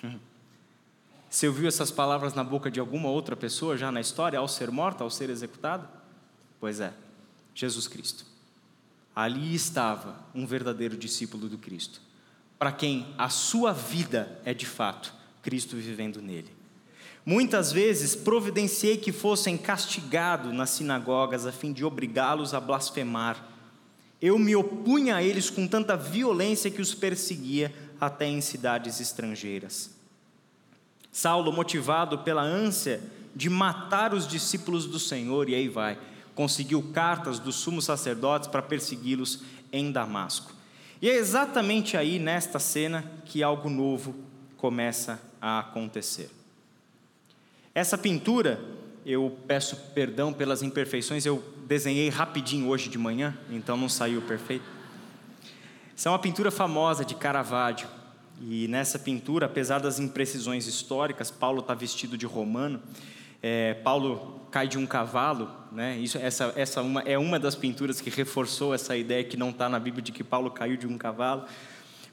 [1.29, 4.71] Você ouviu essas palavras na boca de alguma outra pessoa já na história, ao ser
[4.71, 5.87] morta, ao ser executado?
[6.61, 6.93] Pois é,
[7.53, 8.25] Jesus Cristo.
[9.13, 11.99] Ali estava um verdadeiro discípulo do Cristo
[12.57, 16.54] para quem a sua vida é de fato Cristo vivendo nele.
[17.25, 23.43] Muitas vezes providenciei que fossem castigados nas sinagogas a fim de obrigá-los a blasfemar.
[24.21, 29.89] Eu me opunha a eles com tanta violência que os perseguia até em cidades estrangeiras.
[31.11, 33.01] Saulo, motivado pela ânsia
[33.35, 35.97] de matar os discípulos do Senhor, e aí vai,
[36.35, 40.53] conseguiu cartas dos sumos sacerdotes para persegui-los em Damasco.
[41.01, 44.15] E é exatamente aí, nesta cena, que algo novo
[44.57, 46.29] começa a acontecer.
[47.75, 48.57] Essa pintura,
[49.05, 54.63] eu peço perdão pelas imperfeições, eu desenhei rapidinho hoje de manhã, então não saiu perfeito.
[55.93, 57.89] Essa é uma pintura famosa de Caravaggio.
[58.39, 62.81] E nessa pintura, apesar das imprecisões históricas, Paulo está vestido de romano.
[63.43, 65.97] É, Paulo cai de um cavalo, né?
[65.97, 69.67] Isso, essa, essa uma, é uma das pinturas que reforçou essa ideia que não está
[69.67, 71.43] na Bíblia de que Paulo caiu de um cavalo.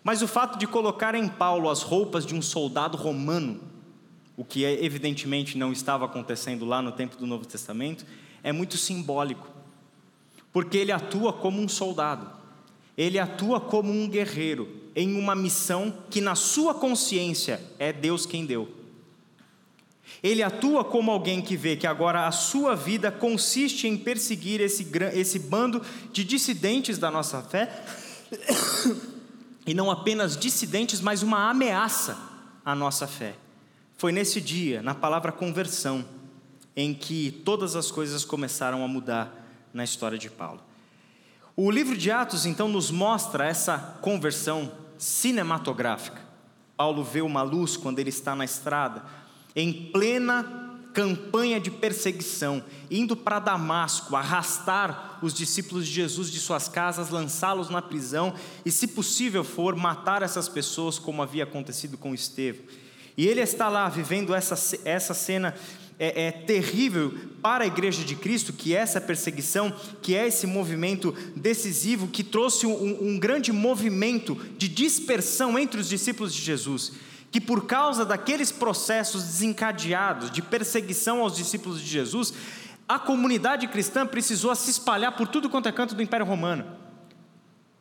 [0.03, 3.72] Mas o fato de colocar em Paulo as roupas de um soldado romano
[4.37, 8.05] o que evidentemente não estava acontecendo lá no tempo do Novo Testamento,
[8.43, 9.49] é muito simbólico,
[10.53, 12.31] porque ele atua como um soldado,
[12.97, 18.45] ele atua como um guerreiro, em uma missão que, na sua consciência, é Deus quem
[18.45, 18.69] deu.
[20.23, 24.87] Ele atua como alguém que vê que agora a sua vida consiste em perseguir esse,
[25.15, 27.85] esse bando de dissidentes da nossa fé,
[29.67, 32.19] e não apenas dissidentes, mas uma ameaça
[32.65, 33.35] à nossa fé.
[34.03, 36.05] Foi nesse dia, na palavra conversão,
[36.75, 39.33] em que todas as coisas começaram a mudar
[39.73, 40.61] na história de Paulo.
[41.55, 46.21] O livro de Atos então nos mostra essa conversão cinematográfica.
[46.77, 49.05] Paulo vê uma luz quando ele está na estrada,
[49.55, 52.61] em plena campanha de perseguição,
[52.91, 58.35] indo para Damasco, arrastar os discípulos de Jesus de suas casas, lançá-los na prisão
[58.65, 62.82] e, se possível for, matar essas pessoas, como havia acontecido com Estevão.
[63.17, 65.55] E ele está lá vivendo essa, essa cena
[65.99, 70.47] é, é, terrível para a igreja de Cristo, que é essa perseguição, que é esse
[70.47, 76.93] movimento decisivo que trouxe um, um grande movimento de dispersão entre os discípulos de Jesus.
[77.31, 82.35] Que por causa daqueles processos desencadeados de perseguição aos discípulos de Jesus,
[82.89, 86.82] a comunidade cristã precisou se espalhar por tudo quanto é canto do Império Romano.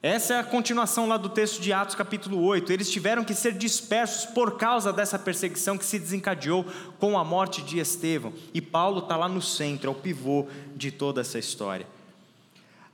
[0.03, 2.73] Essa é a continuação lá do texto de Atos, capítulo 8.
[2.73, 6.65] Eles tiveram que ser dispersos por causa dessa perseguição que se desencadeou
[6.99, 8.33] com a morte de Estevão.
[8.51, 11.85] E Paulo está lá no centro, é o pivô de toda essa história.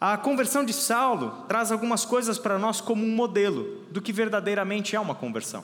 [0.01, 4.93] A conversão de Saulo traz algumas coisas para nós como um modelo do que verdadeiramente
[4.93, 5.63] é uma conversão.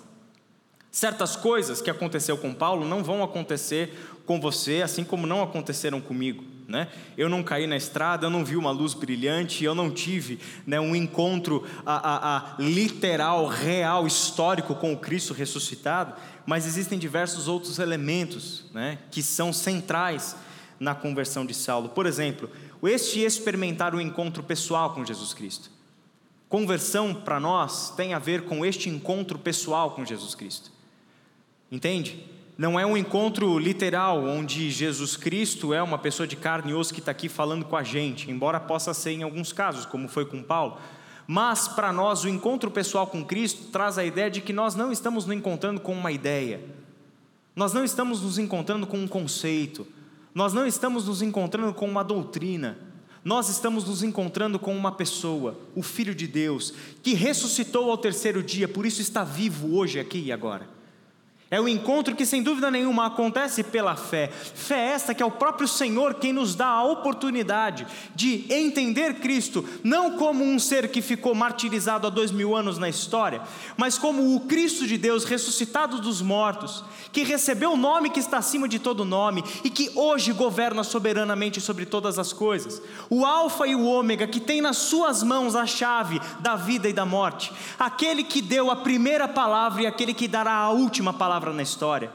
[0.89, 3.93] Certas coisas que aconteceu com Paulo não vão acontecer
[4.25, 6.52] com você, assim como não aconteceram comigo.
[6.73, 6.87] Né?
[7.15, 10.79] Eu não caí na estrada, eu não vi uma luz brilhante, eu não tive né,
[10.79, 16.15] um encontro a, a, a, literal, real, histórico com o Cristo ressuscitado,
[16.47, 20.35] mas existem diversos outros elementos né, que são centrais
[20.79, 21.89] na conversão de Saulo.
[21.89, 22.49] Por exemplo,
[22.81, 25.69] este experimentar o encontro pessoal com Jesus Cristo.
[26.49, 30.71] Conversão para nós tem a ver com este encontro pessoal com Jesus Cristo.
[31.71, 32.25] Entende?
[32.55, 36.93] Não é um encontro literal, onde Jesus Cristo é uma pessoa de carne e osso
[36.93, 40.23] que está aqui falando com a gente, embora possa ser em alguns casos, como foi
[40.25, 40.77] com Paulo.
[41.25, 44.91] Mas para nós, o encontro pessoal com Cristo traz a ideia de que nós não
[44.91, 46.61] estamos nos encontrando com uma ideia,
[47.55, 49.87] nós não estamos nos encontrando com um conceito,
[50.33, 52.77] nós não estamos nos encontrando com uma doutrina,
[53.23, 58.43] nós estamos nos encontrando com uma pessoa, o Filho de Deus, que ressuscitou ao terceiro
[58.43, 60.82] dia, por isso está vivo hoje, aqui e agora.
[61.53, 64.27] É o um encontro que, sem dúvida nenhuma, acontece pela fé.
[64.27, 67.85] Fé esta que é o próprio Senhor quem nos dá a oportunidade
[68.15, 72.89] de entender Cristo, não como um ser que ficou martirizado há dois mil anos na
[72.89, 73.39] história,
[73.77, 78.39] mas como o Cristo de Deus ressuscitado dos mortos, que recebeu o nome que está
[78.39, 82.81] acima de todo nome e que hoje governa soberanamente sobre todas as coisas.
[83.11, 86.93] O Alfa e o Ômega, que tem nas suas mãos a chave da vida e
[86.93, 87.53] da morte.
[87.77, 91.63] Aquele que deu a primeira palavra e aquele que dará a última palavra palavra na
[91.63, 92.11] história.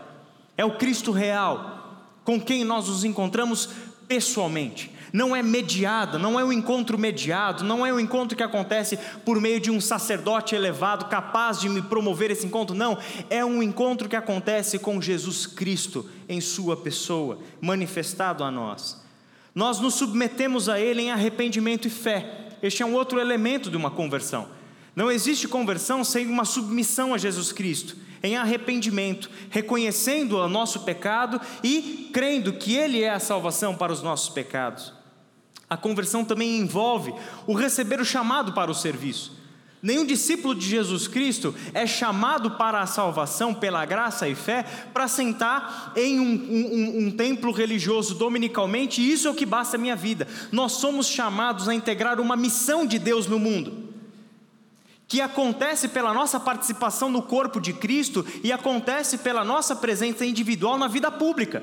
[0.57, 3.69] É o Cristo real, com quem nós nos encontramos
[4.09, 4.91] pessoalmente.
[5.13, 9.41] Não é mediado, não é um encontro mediado, não é um encontro que acontece por
[9.41, 12.99] meio de um sacerdote elevado capaz de me promover esse encontro, não.
[13.31, 19.03] É um encontro que acontece com Jesus Cristo em Sua pessoa, manifestado a nós.
[19.55, 22.49] Nós nos submetemos a Ele em arrependimento e fé.
[22.63, 24.49] Este é um outro elemento de uma conversão.
[24.95, 31.41] Não existe conversão sem uma submissão a Jesus Cristo, em arrependimento, reconhecendo o nosso pecado
[31.63, 34.93] e crendo que Ele é a salvação para os nossos pecados.
[35.69, 37.13] A conversão também envolve
[37.47, 39.39] o receber o chamado para o serviço.
[39.81, 45.07] Nenhum discípulo de Jesus Cristo é chamado para a salvação pela graça e fé para
[45.07, 49.81] sentar em um, um, um, templo religioso dominicalmente, e isso é o que basta a
[49.81, 50.27] minha vida.
[50.51, 53.88] Nós somos chamados a integrar uma missão de Deus no mundo,
[55.09, 60.77] que acontece pela nossa participação no corpo de Cristo e acontece pela nossa presença individual
[60.77, 61.63] na vida pública.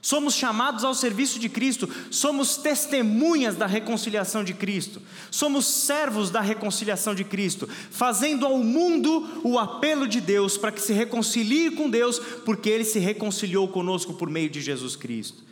[0.00, 6.40] Somos chamados ao serviço de Cristo, somos testemunhas da reconciliação de Cristo, somos servos da
[6.40, 11.90] reconciliação de Cristo, fazendo ao mundo o apelo de Deus para que se reconcilie com
[11.90, 15.42] Deus, porque Ele se reconciliou conosco por meio de Jesus Cristo.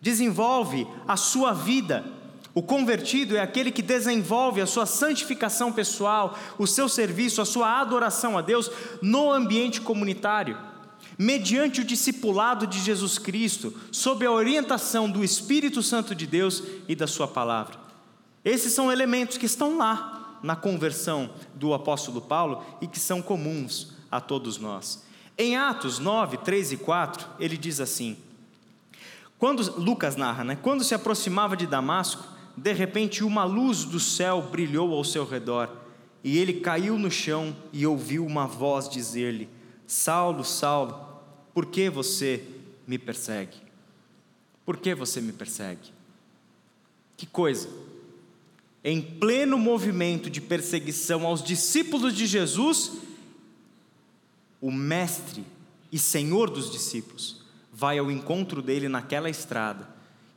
[0.00, 2.19] Desenvolve a sua vida.
[2.54, 7.80] O convertido é aquele que desenvolve a sua santificação pessoal, o seu serviço, a sua
[7.80, 8.70] adoração a Deus
[9.00, 10.70] no ambiente comunitário
[11.18, 16.94] mediante o discipulado de Jesus Cristo, sob a orientação do Espírito Santo de Deus e
[16.94, 17.78] da Sua palavra.
[18.42, 23.92] Esses são elementos que estão lá na conversão do apóstolo Paulo e que são comuns
[24.10, 25.04] a todos nós.
[25.36, 28.16] Em Atos 9, 3 e 4, ele diz assim:
[29.38, 30.58] quando Lucas narra, né?
[30.62, 32.24] Quando se aproximava de Damasco,
[32.56, 35.70] de repente uma luz do céu brilhou ao seu redor,
[36.22, 39.48] e ele caiu no chão e ouviu uma voz dizer-lhe:
[39.86, 41.08] Saulo, Saulo,
[41.54, 42.44] por que você
[42.86, 43.56] me persegue?
[44.64, 45.92] Por que você me persegue?
[47.16, 47.68] Que coisa!
[48.82, 52.92] Em pleno movimento de perseguição aos discípulos de Jesus,
[54.60, 55.44] o Mestre
[55.92, 57.42] e Senhor dos discípulos
[57.72, 59.88] vai ao encontro dele naquela estrada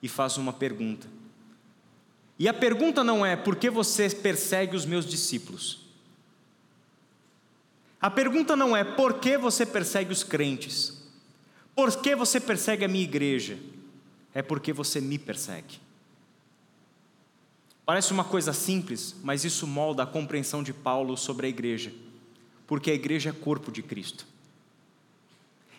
[0.01, 1.07] e faz uma pergunta.
[2.43, 5.79] E a pergunta não é por que você persegue os meus discípulos?
[8.01, 11.01] A pergunta não é por que você persegue os crentes?
[11.73, 13.57] Por que você persegue a minha igreja?
[14.33, 15.79] É porque você me persegue.
[17.85, 21.93] Parece uma coisa simples, mas isso molda a compreensão de Paulo sobre a igreja,
[22.67, 24.27] porque a igreja é corpo de Cristo.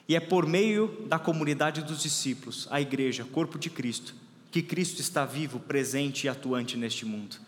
[0.09, 4.15] E é por meio da comunidade dos discípulos, a igreja, corpo de Cristo,
[4.55, 7.41] que Cristo está vivo, presente e atuante neste mundo.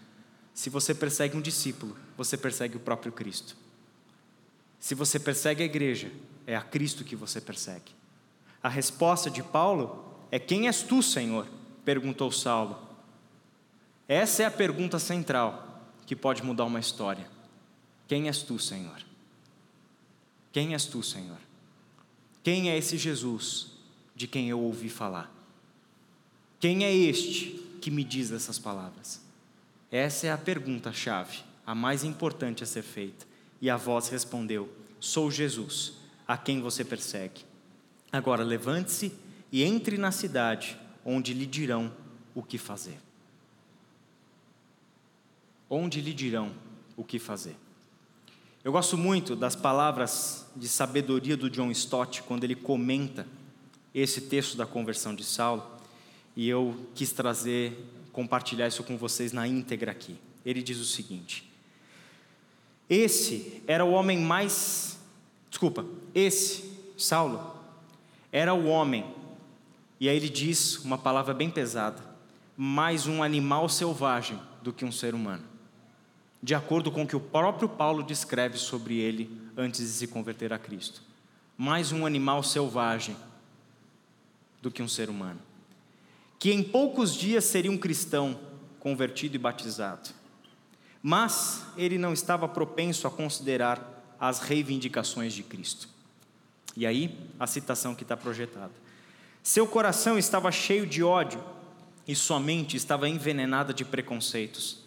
[0.52, 3.57] Se você persegue um discípulo, você persegue o próprio Cristo.
[4.80, 6.11] Se você persegue a igreja,
[6.48, 7.92] é a Cristo que você persegue.
[8.61, 11.46] A resposta de Paulo é: Quem és tu, Senhor?
[11.84, 12.76] perguntou Saulo.
[14.09, 17.30] Essa é a pergunta central que pode mudar uma história.
[18.09, 19.00] Quem és tu, Senhor?
[20.50, 21.38] Quem és tu, Senhor?
[22.42, 23.68] Quem é esse Jesus
[24.12, 25.36] de quem eu ouvi falar?
[26.59, 29.20] Quem é este que me diz essas palavras?
[29.90, 33.26] Essa é a pergunta-chave, a mais importante a ser feita.
[33.61, 34.68] E a voz respondeu:
[35.00, 35.94] Sou Jesus,
[36.26, 37.44] a quem você persegue.
[38.11, 39.12] Agora levante-se
[39.52, 41.92] e entre na cidade, onde lhe dirão
[42.34, 42.98] o que fazer.
[45.68, 46.52] Onde lhe dirão
[46.96, 47.57] o que fazer.
[48.64, 53.26] Eu gosto muito das palavras de sabedoria do John Stott quando ele comenta
[53.94, 55.76] esse texto da conversão de Saulo,
[56.37, 57.72] e eu quis trazer,
[58.12, 60.16] compartilhar isso com vocês na íntegra aqui.
[60.45, 61.51] Ele diz o seguinte:
[62.89, 64.99] Esse era o homem mais,
[65.51, 65.84] desculpa,
[66.14, 67.57] esse Saulo
[68.30, 69.07] era o homem,
[69.99, 72.05] e aí ele diz uma palavra bem pesada,
[72.57, 75.45] mais um animal selvagem do que um ser humano,
[76.43, 80.53] de acordo com o que o próprio Paulo descreve sobre ele antes de se converter
[80.53, 81.01] a Cristo.
[81.57, 83.16] Mais um animal selvagem
[84.61, 85.41] do que um ser humano,
[86.39, 88.39] que em poucos dias seria um cristão
[88.78, 90.11] convertido e batizado.
[91.03, 95.89] Mas ele não estava propenso a considerar as reivindicações de Cristo.
[96.76, 98.72] E aí, a citação que está projetada.
[99.43, 101.43] Seu coração estava cheio de ódio
[102.07, 104.84] e sua mente estava envenenada de preconceitos.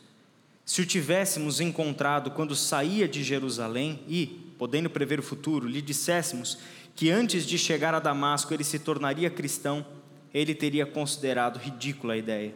[0.66, 6.60] Se o tivéssemos encontrado quando saía de Jerusalém e, podendo prever o futuro, lhe disséssemos
[6.96, 9.86] que antes de chegar a Damasco ele se tornaria cristão,
[10.34, 12.54] ele teria considerado ridícula a ideia.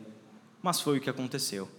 [0.61, 1.69] Mas foi o que aconteceu.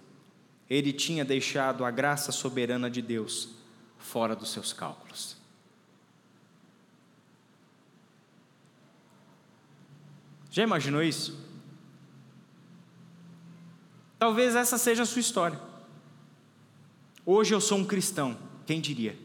[0.68, 3.51] Ele tinha deixado a graça soberana de Deus
[3.99, 5.36] fora dos seus cálculos.
[10.51, 11.36] Já imaginou isso?
[14.18, 15.61] Talvez essa seja a sua história.
[17.26, 19.18] Hoje eu sou um cristão, quem diria?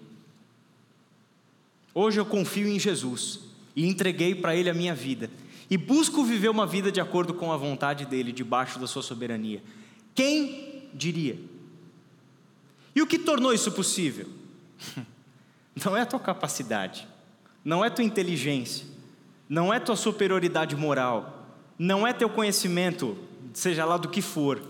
[1.93, 3.41] Hoje eu confio em Jesus
[3.75, 5.29] e entreguei para Ele a minha vida
[5.69, 9.61] e busco viver uma vida de acordo com a vontade dEle, debaixo da Sua soberania.
[10.15, 11.39] Quem diria?
[12.95, 14.27] E o que tornou isso possível?
[15.85, 17.07] Não é a tua capacidade,
[17.63, 18.85] não é a tua inteligência,
[19.47, 21.47] não é tua superioridade moral,
[21.77, 23.17] não é teu conhecimento,
[23.53, 24.61] seja lá do que for.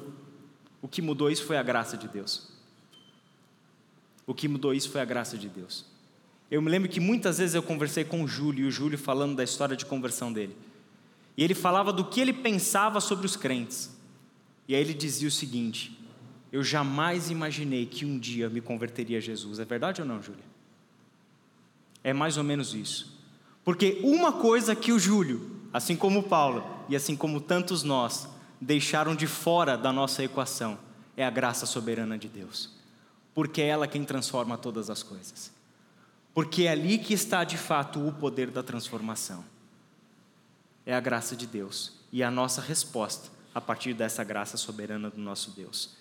[0.79, 2.49] O que mudou isso foi a graça de Deus.
[4.27, 5.85] O que mudou isso foi a graça de Deus.
[6.51, 9.35] Eu me lembro que muitas vezes eu conversei com o Júlio, e o Júlio falando
[9.35, 10.55] da história de conversão dele.
[11.39, 13.97] E ele falava do que ele pensava sobre os crentes.
[14.67, 15.97] E aí ele dizia o seguinte:
[16.51, 19.57] Eu jamais imaginei que um dia me converteria a Jesus.
[19.57, 20.43] É verdade ou não, Júlio?
[22.03, 23.17] É mais ou menos isso.
[23.63, 28.27] Porque uma coisa que o Júlio, assim como o Paulo e assim como tantos nós,
[28.59, 30.77] deixaram de fora da nossa equação
[31.15, 32.69] é a graça soberana de Deus.
[33.33, 35.53] Porque é ela quem transforma todas as coisas.
[36.33, 39.41] Porque é ali que está de fato o poder da transformação.
[40.89, 45.21] É a graça de Deus e a nossa resposta a partir dessa graça soberana do
[45.21, 45.91] nosso Deus.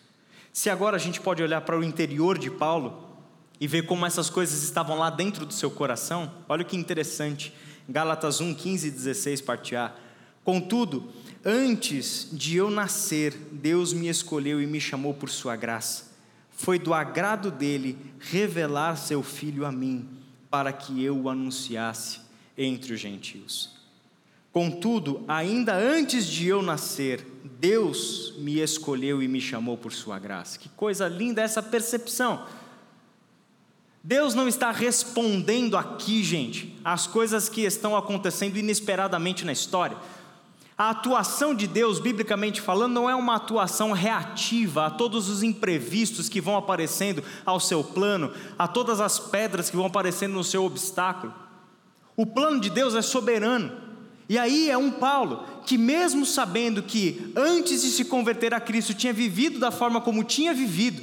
[0.51, 3.07] Se agora a gente pode olhar para o interior de Paulo
[3.61, 7.53] e ver como essas coisas estavam lá dentro do seu coração, olha que interessante.
[7.87, 9.95] Gálatas 1, 15 e 16, parte A.
[10.43, 11.13] Contudo,
[11.45, 16.13] antes de eu nascer, Deus me escolheu e me chamou por sua graça.
[16.51, 20.09] Foi do agrado dele revelar seu filho a mim,
[20.49, 22.23] para que eu o anunciasse
[22.57, 23.78] entre os gentios.
[24.59, 27.25] Contudo, ainda antes de eu nascer,
[27.61, 30.59] Deus me escolheu e me chamou por sua graça.
[30.59, 32.45] Que coisa linda essa percepção.
[34.03, 39.97] Deus não está respondendo aqui, gente, às coisas que estão acontecendo inesperadamente na história.
[40.77, 46.29] A atuação de Deus, biblicamente falando, não é uma atuação reativa a todos os imprevistos
[46.29, 50.65] que vão aparecendo ao seu plano, a todas as pedras que vão aparecendo no seu
[50.65, 51.33] obstáculo.
[52.17, 53.87] O plano de Deus é soberano.
[54.29, 58.93] E aí é um Paulo que, mesmo sabendo que antes de se converter a Cristo
[58.93, 61.03] tinha vivido da forma como tinha vivido,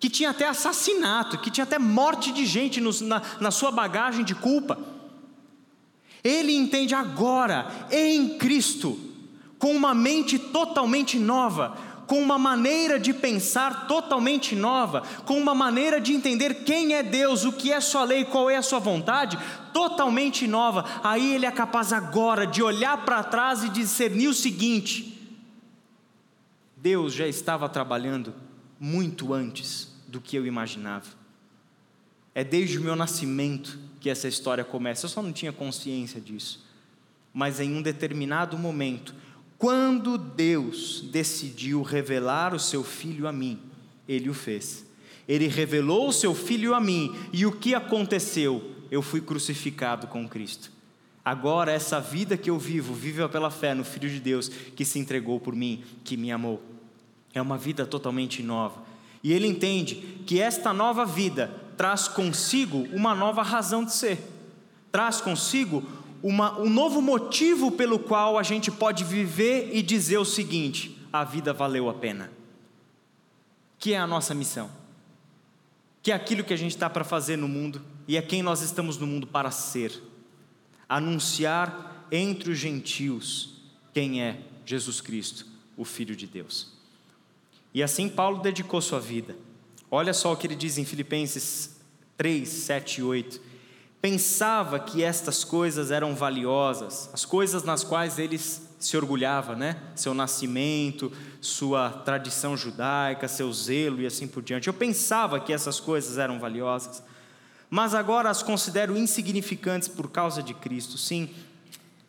[0.00, 4.24] que tinha até assassinato, que tinha até morte de gente no, na, na sua bagagem
[4.24, 4.78] de culpa,
[6.22, 8.98] ele entende agora, em Cristo,
[9.58, 16.00] com uma mente totalmente nova, com uma maneira de pensar totalmente nova, com uma maneira
[16.00, 19.38] de entender quem é Deus, o que é Sua lei, qual é a Sua vontade,
[19.72, 20.84] totalmente nova.
[21.02, 25.28] Aí ele é capaz agora de olhar para trás e discernir o seguinte:
[26.76, 28.32] Deus já estava trabalhando
[28.78, 31.06] muito antes do que eu imaginava.
[32.34, 35.06] É desde o meu nascimento que essa história começa.
[35.06, 36.64] Eu só não tinha consciência disso.
[37.32, 39.14] Mas em um determinado momento,
[39.58, 43.58] quando Deus decidiu revelar o seu filho a mim,
[44.06, 44.84] ele o fez.
[45.26, 48.72] Ele revelou o seu filho a mim, e o que aconteceu?
[48.90, 50.70] Eu fui crucificado com Cristo.
[51.24, 55.00] Agora, essa vida que eu vivo, viva pela fé no Filho de Deus que se
[55.00, 56.62] entregou por mim, que me amou.
[57.34, 58.84] É uma vida totalmente nova.
[59.24, 64.18] E ele entende que esta nova vida traz consigo uma nova razão de ser,
[64.92, 65.82] traz consigo
[66.22, 71.24] uma, um novo motivo pelo qual a gente pode viver e dizer o seguinte: a
[71.24, 72.30] vida valeu a pena.
[73.78, 74.70] Que é a nossa missão,
[76.02, 78.62] que é aquilo que a gente está para fazer no mundo e é quem nós
[78.62, 80.02] estamos no mundo para ser
[80.88, 83.54] anunciar entre os gentios
[83.92, 85.46] quem é Jesus Cristo,
[85.76, 86.72] o Filho de Deus.
[87.72, 89.36] E assim Paulo dedicou sua vida.
[89.90, 91.76] Olha só o que ele diz em Filipenses
[92.16, 93.40] 3, 7 e 8.
[94.06, 99.82] Pensava que estas coisas eram valiosas, as coisas nas quais ele se orgulhava, né?
[99.96, 104.68] Seu nascimento, sua tradição judaica, seu zelo e assim por diante.
[104.68, 107.02] Eu pensava que essas coisas eram valiosas,
[107.68, 110.96] mas agora as considero insignificantes por causa de Cristo.
[110.96, 111.28] Sim,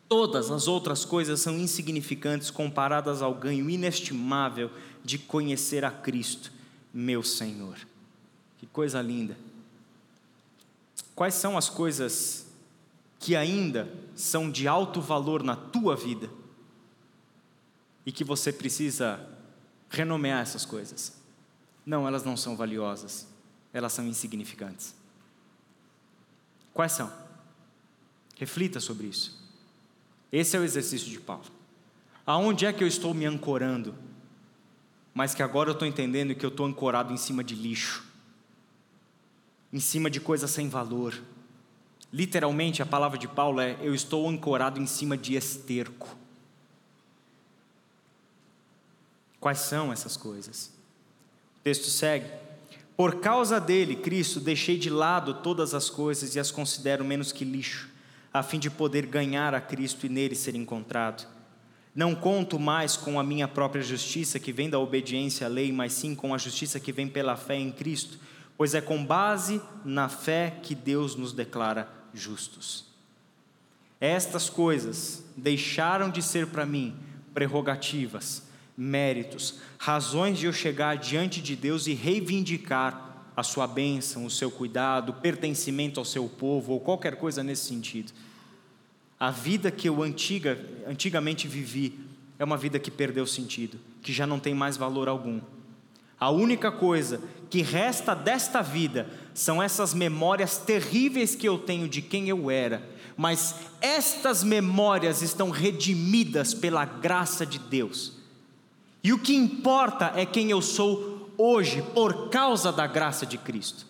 [0.08, 4.70] todas as outras coisas são insignificantes comparadas ao ganho inestimável
[5.04, 6.52] de conhecer a Cristo,
[6.94, 7.76] meu Senhor.
[8.56, 9.47] Que coisa linda.
[11.18, 12.46] Quais são as coisas
[13.18, 16.30] que ainda são de alto valor na tua vida
[18.06, 19.28] e que você precisa
[19.90, 21.20] renomear essas coisas?
[21.84, 23.26] Não, elas não são valiosas,
[23.72, 24.94] elas são insignificantes.
[26.72, 27.12] Quais são?
[28.36, 29.44] Reflita sobre isso.
[30.30, 31.46] Esse é o exercício de Paulo.
[32.24, 33.92] Aonde é que eu estou me ancorando
[35.18, 38.07] mas que agora eu estou entendendo que eu estou ancorado em cima de lixo,
[39.72, 41.14] em cima de coisas sem valor.
[42.12, 46.16] Literalmente, a palavra de Paulo é: eu estou ancorado em cima de esterco.
[49.40, 50.72] Quais são essas coisas?
[51.58, 52.26] O texto segue:
[52.96, 57.44] Por causa dele, Cristo, deixei de lado todas as coisas e as considero menos que
[57.44, 57.88] lixo,
[58.32, 61.38] a fim de poder ganhar a Cristo e nele ser encontrado
[61.98, 65.92] não conto mais com a minha própria justiça que vem da obediência à lei, mas
[65.94, 68.20] sim com a justiça que vem pela fé em Cristo,
[68.58, 72.84] pois é com base na fé que Deus nos declara justos.
[74.00, 76.96] Estas coisas deixaram de ser para mim
[77.32, 78.42] prerrogativas,
[78.76, 84.50] méritos, razões de eu chegar diante de Deus e reivindicar a sua bênção, o seu
[84.50, 88.12] cuidado, pertencimento ao seu povo ou qualquer coisa nesse sentido.
[89.20, 91.96] A vida que eu antiga, antigamente vivi
[92.38, 95.40] é uma vida que perdeu sentido, que já não tem mais valor algum.
[96.20, 102.02] A única coisa que resta desta vida são essas memórias terríveis que eu tenho de
[102.02, 102.82] quem eu era,
[103.16, 108.12] mas estas memórias estão redimidas pela graça de Deus.
[109.02, 113.86] E o que importa é quem eu sou hoje, por causa da graça de Cristo.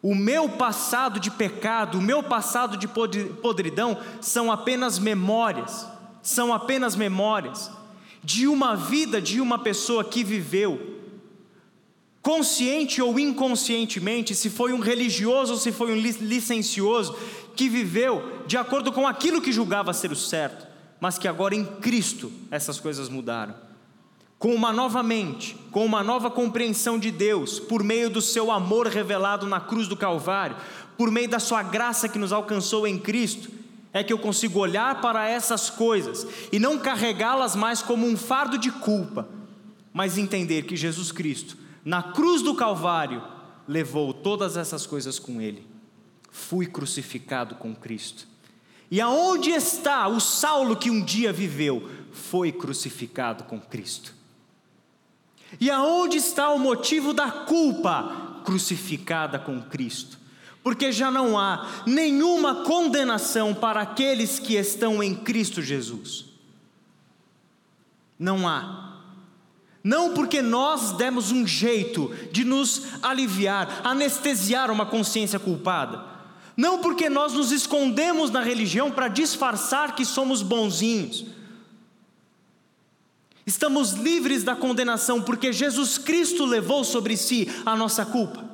[0.00, 5.88] O meu passado de pecado, o meu passado de podridão são apenas memórias,
[6.22, 7.68] são apenas memórias
[8.28, 10.98] de uma vida de uma pessoa que viveu,
[12.20, 17.16] consciente ou inconscientemente, se foi um religioso ou se foi um licencioso,
[17.56, 20.66] que viveu de acordo com aquilo que julgava ser o certo,
[21.00, 23.54] mas que agora em Cristo essas coisas mudaram.
[24.38, 28.88] Com uma nova mente, com uma nova compreensão de Deus, por meio do seu amor
[28.88, 30.56] revelado na cruz do Calvário,
[30.98, 33.50] por meio da sua graça que nos alcançou em Cristo,
[33.92, 38.58] é que eu consigo olhar para essas coisas e não carregá-las mais como um fardo
[38.58, 39.28] de culpa,
[39.92, 43.22] mas entender que Jesus Cristo, na cruz do Calvário,
[43.66, 45.66] levou todas essas coisas com Ele.
[46.30, 48.26] Fui crucificado com Cristo.
[48.90, 51.90] E aonde está o Saulo que um dia viveu?
[52.12, 54.14] Foi crucificado com Cristo.
[55.60, 58.40] E aonde está o motivo da culpa?
[58.44, 60.17] Crucificada com Cristo
[60.68, 66.26] porque já não há nenhuma condenação para aqueles que estão em Cristo Jesus.
[68.18, 68.98] Não há.
[69.82, 76.04] Não porque nós demos um jeito de nos aliviar, anestesiar uma consciência culpada.
[76.54, 81.24] Não porque nós nos escondemos na religião para disfarçar que somos bonzinhos.
[83.46, 88.47] Estamos livres da condenação porque Jesus Cristo levou sobre si a nossa culpa.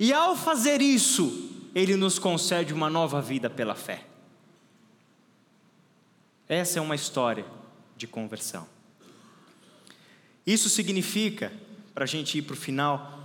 [0.00, 4.06] E ao fazer isso, Ele nos concede uma nova vida pela fé.
[6.48, 7.44] Essa é uma história
[7.98, 8.66] de conversão.
[10.46, 11.52] Isso significa,
[11.94, 13.20] para a gente ir para o final,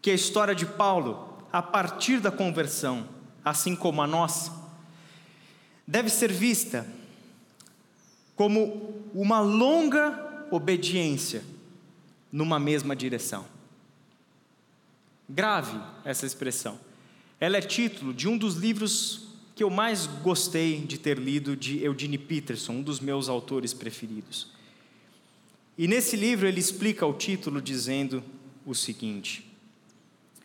[0.00, 3.08] que a história de Paulo, a partir da conversão,
[3.44, 4.52] assim como a nossa,
[5.84, 6.86] deve ser vista
[8.36, 11.42] como uma longa obediência
[12.30, 13.44] numa mesma direção.
[15.34, 16.78] Grave essa expressão.
[17.40, 21.82] Ela é título de um dos livros que eu mais gostei de ter lido de
[21.82, 24.48] Eugene Peterson, um dos meus autores preferidos.
[25.78, 28.22] E nesse livro ele explica o título dizendo
[28.66, 29.50] o seguinte: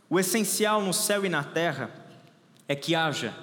[0.10, 1.94] O essencial no céu e na terra
[2.66, 3.36] é que haja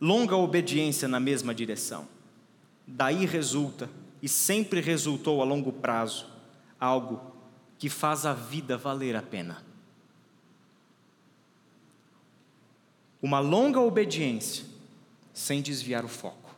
[0.00, 2.08] longa obediência na mesma direção.
[2.86, 3.90] Daí resulta,
[4.22, 6.26] e sempre resultou a longo prazo,
[6.80, 7.20] algo
[7.78, 9.69] que faz a vida valer a pena.
[13.22, 14.64] Uma longa obediência
[15.32, 16.54] sem desviar o foco.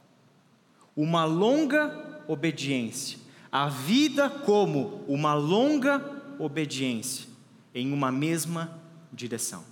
[0.97, 3.19] Uma longa obediência.
[3.51, 6.03] A vida como uma longa
[6.39, 7.29] obediência
[7.75, 8.81] em uma mesma
[9.13, 9.65] direção.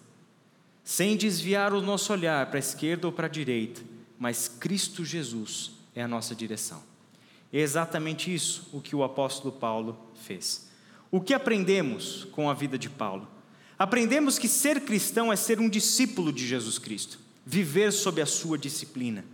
[0.85, 3.81] Sem desviar o nosso olhar para a esquerda ou para a direita,
[4.19, 6.83] mas Cristo Jesus é a nossa direção.
[7.53, 10.69] É exatamente isso o que o apóstolo Paulo fez.
[11.11, 13.29] O que aprendemos com a vida de Paulo?
[13.81, 18.59] Aprendemos que ser cristão é ser um discípulo de Jesus Cristo, viver sob a sua
[18.59, 19.25] disciplina.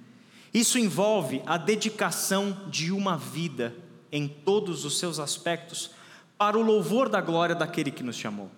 [0.55, 3.75] Isso envolve a dedicação de uma vida
[4.13, 5.91] em todos os seus aspectos
[6.39, 8.49] para o louvor da glória daquele que nos chamou.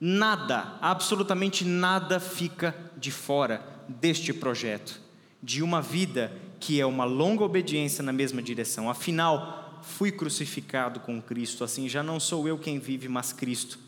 [0.00, 5.00] Nada, absolutamente nada fica de fora deste projeto,
[5.40, 8.90] de uma vida que é uma longa obediência na mesma direção.
[8.90, 13.78] Afinal, fui crucificado com Cristo, assim já não sou eu quem vive, mas Cristo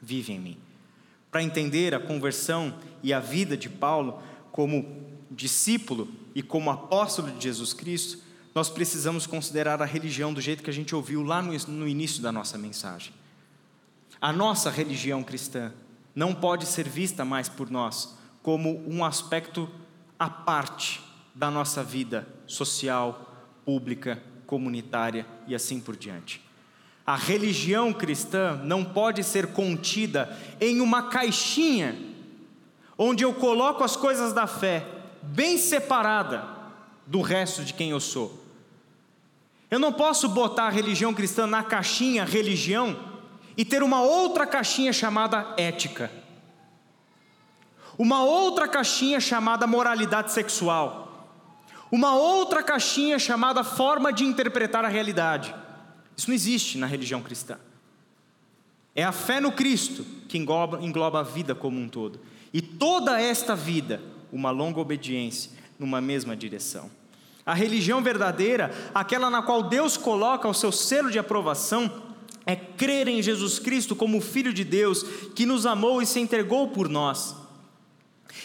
[0.00, 0.73] vive em mim.
[1.34, 2.72] Para entender a conversão
[3.02, 4.22] e a vida de Paulo
[4.52, 8.22] como discípulo e como apóstolo de Jesus Cristo,
[8.54, 12.30] nós precisamos considerar a religião do jeito que a gente ouviu lá no, início da
[12.30, 13.12] nossa mensagem.
[14.20, 15.72] A nossa religião cristã
[16.14, 19.68] não pode ser vista mais por nós como um aspecto
[20.16, 21.02] à parte
[21.34, 26.43] da nossa vida social, pública, comunitária e assim por diante.
[27.06, 31.96] A religião cristã não pode ser contida em uma caixinha
[32.96, 34.86] onde eu coloco as coisas da fé
[35.22, 36.44] bem separada
[37.06, 38.42] do resto de quem eu sou.
[39.70, 42.96] Eu não posso botar a religião cristã na caixinha religião
[43.56, 46.10] e ter uma outra caixinha chamada ética.
[47.98, 51.28] Uma outra caixinha chamada moralidade sexual.
[51.90, 55.54] Uma outra caixinha chamada forma de interpretar a realidade.
[56.16, 57.58] Isso não existe na religião cristã.
[58.94, 62.20] É a fé no Cristo que engloba, engloba a vida como um todo.
[62.52, 64.00] E toda esta vida,
[64.32, 66.90] uma longa obediência numa mesma direção.
[67.44, 72.04] A religião verdadeira, aquela na qual Deus coloca o seu selo de aprovação,
[72.46, 75.02] é crer em Jesus Cristo como Filho de Deus,
[75.34, 77.34] que nos amou e se entregou por nós.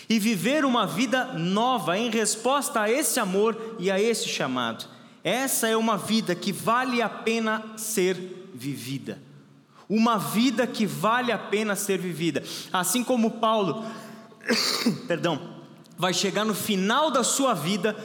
[0.10, 4.86] E viver uma vida nova em resposta a esse amor e a esse chamado.
[5.24, 9.20] Essa é uma vida que vale a pena ser vivida.
[9.90, 12.44] Uma vida que vale a pena ser vivida.
[12.72, 13.84] Assim como Paulo,
[15.08, 15.56] perdão,
[15.98, 17.96] vai chegar no final da sua vida,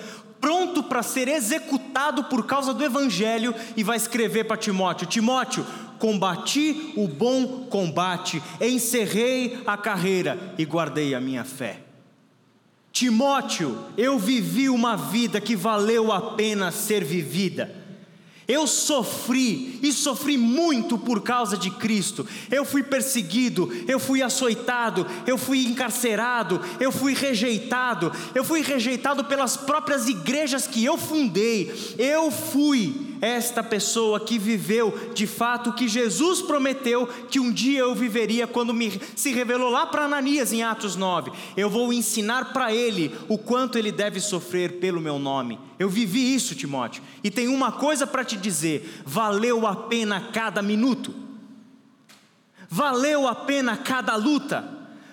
[0.41, 5.65] pronto para ser executado por causa do Evangelho, e vai escrever para Timóteo: Timóteo,
[5.99, 11.84] combati o bom combate, encerrei a carreira e guardei a minha fé.
[12.95, 17.75] Timóteo, eu vivi uma vida que valeu a pena ser vivida.
[18.47, 22.25] Eu sofri e sofri muito por causa de Cristo.
[22.53, 29.25] Eu fui perseguido, eu fui açoitado, eu fui encarcerado, eu fui rejeitado, eu fui rejeitado
[29.25, 31.73] pelas próprias igrejas que eu fundei.
[31.99, 37.81] Eu fui esta pessoa que viveu de fato o que Jesus prometeu que um dia
[37.81, 41.33] eu viveria quando me, se revelou lá para Ananias em Atos 9.
[41.57, 45.59] Eu vou ensinar para ele o quanto ele deve sofrer pelo meu nome.
[45.79, 47.03] Eu vivi isso, Timóteo.
[47.23, 51.15] E tem uma coisa para te dizer: valeu a pena cada minuto.
[52.69, 54.69] Valeu a pena cada luta.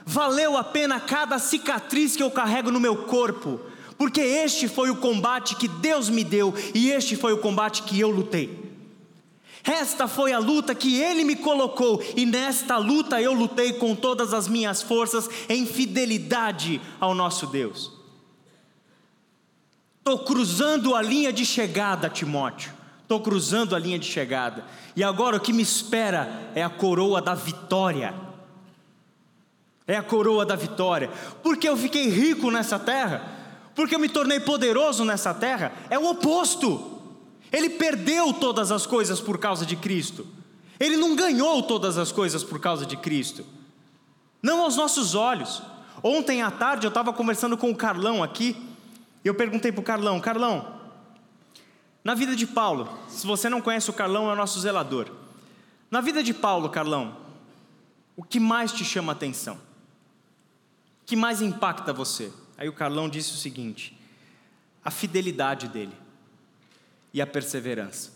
[0.05, 3.70] Valeu a pena cada cicatriz que eu carrego no meu corpo
[4.01, 7.99] porque este foi o combate que Deus me deu e este foi o combate que
[7.99, 8.49] eu lutei.
[9.63, 14.33] Esta foi a luta que Ele me colocou, e nesta luta eu lutei com todas
[14.33, 17.91] as minhas forças em fidelidade ao nosso Deus.
[19.99, 22.73] Estou cruzando a linha de chegada, Timóteo.
[23.03, 24.65] Estou cruzando a linha de chegada.
[24.95, 28.15] E agora o que me espera é a coroa da vitória.
[29.85, 31.11] É a coroa da vitória.
[31.43, 33.40] Porque eu fiquei rico nessa terra
[33.75, 36.99] porque eu me tornei poderoso nessa terra, é o oposto.
[37.51, 40.25] Ele perdeu todas as coisas por causa de Cristo.
[40.79, 43.45] Ele não ganhou todas as coisas por causa de Cristo.
[44.41, 45.61] Não aos nossos olhos.
[46.01, 48.55] Ontem à tarde eu estava conversando com o Carlão aqui,
[49.23, 50.79] e eu perguntei para o Carlão: Carlão,
[52.03, 55.07] na vida de Paulo, se você não conhece o Carlão, é o nosso zelador.
[55.91, 57.15] Na vida de Paulo, Carlão,
[58.15, 59.55] o que mais te chama a atenção?
[59.55, 62.31] O que mais impacta você?
[62.61, 63.97] Aí o Carlão disse o seguinte:
[64.85, 65.97] a fidelidade dele
[67.11, 68.11] e a perseverança.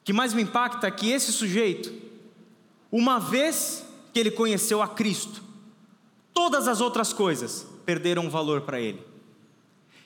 [0.00, 1.94] O que mais me impacta é que esse sujeito,
[2.90, 5.44] uma vez que ele conheceu a Cristo,
[6.34, 9.00] todas as outras coisas perderam valor para ele.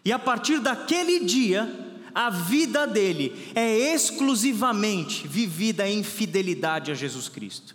[0.04, 7.30] E a partir daquele dia, a vida dele é exclusivamente vivida em fidelidade a Jesus
[7.30, 7.74] Cristo.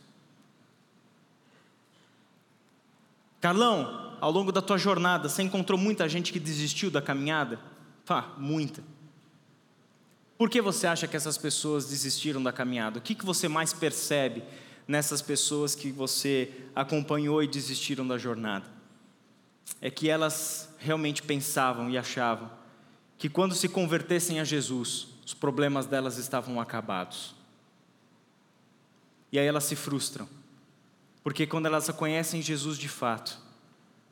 [3.41, 7.59] Carlão, ao longo da tua jornada, você encontrou muita gente que desistiu da caminhada?
[8.05, 8.84] Pá, muita.
[10.38, 12.99] Por que você acha que essas pessoas desistiram da caminhada?
[12.99, 14.43] O que, que você mais percebe
[14.88, 18.65] nessas pessoas que você acompanhou e desistiram da jornada?
[19.82, 22.49] É que elas realmente pensavam e achavam
[23.18, 27.36] que quando se convertessem a Jesus, os problemas delas estavam acabados.
[29.32, 30.30] E aí elas se frustram,
[31.24, 33.47] porque quando elas conhecem Jesus de fato,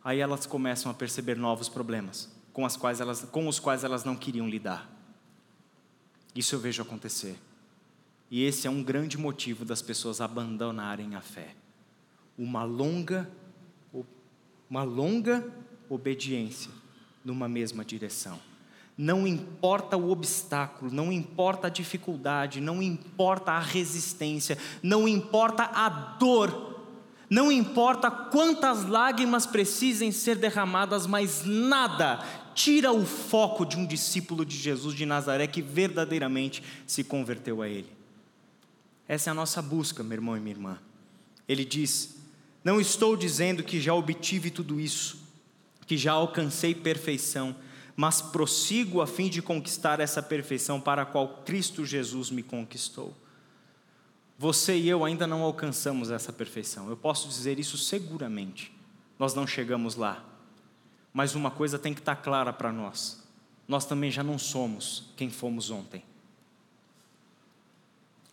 [0.05, 4.03] aí elas começam a perceber novos problemas com, as quais elas, com os quais elas
[4.03, 4.87] não queriam lidar.
[6.35, 7.35] Isso eu vejo acontecer.
[8.29, 11.55] E esse é um grande motivo das pessoas abandonarem a fé.
[12.37, 13.29] Uma longa,
[14.69, 15.43] uma longa
[15.89, 16.71] obediência
[17.23, 18.39] numa mesma direção.
[18.97, 25.89] Não importa o obstáculo, não importa a dificuldade, não importa a resistência, não importa a
[25.89, 26.74] dor
[27.29, 32.23] não importa quantas lágrimas precisem ser derramadas, mas nada
[32.53, 37.67] tira o foco de um discípulo de Jesus de Nazaré que verdadeiramente se converteu a
[37.67, 37.91] Ele.
[39.07, 40.79] Essa é a nossa busca, meu irmão e minha irmã.
[41.47, 42.15] Ele diz:
[42.63, 45.17] Não estou dizendo que já obtive tudo isso,
[45.85, 47.55] que já alcancei perfeição,
[47.95, 53.15] mas prossigo a fim de conquistar essa perfeição para a qual Cristo Jesus me conquistou.
[54.37, 56.89] Você e eu ainda não alcançamos essa perfeição.
[56.89, 58.73] Eu posso dizer isso seguramente.
[59.17, 60.23] Nós não chegamos lá.
[61.13, 63.23] Mas uma coisa tem que estar clara para nós:
[63.65, 66.03] nós também já não somos quem fomos ontem.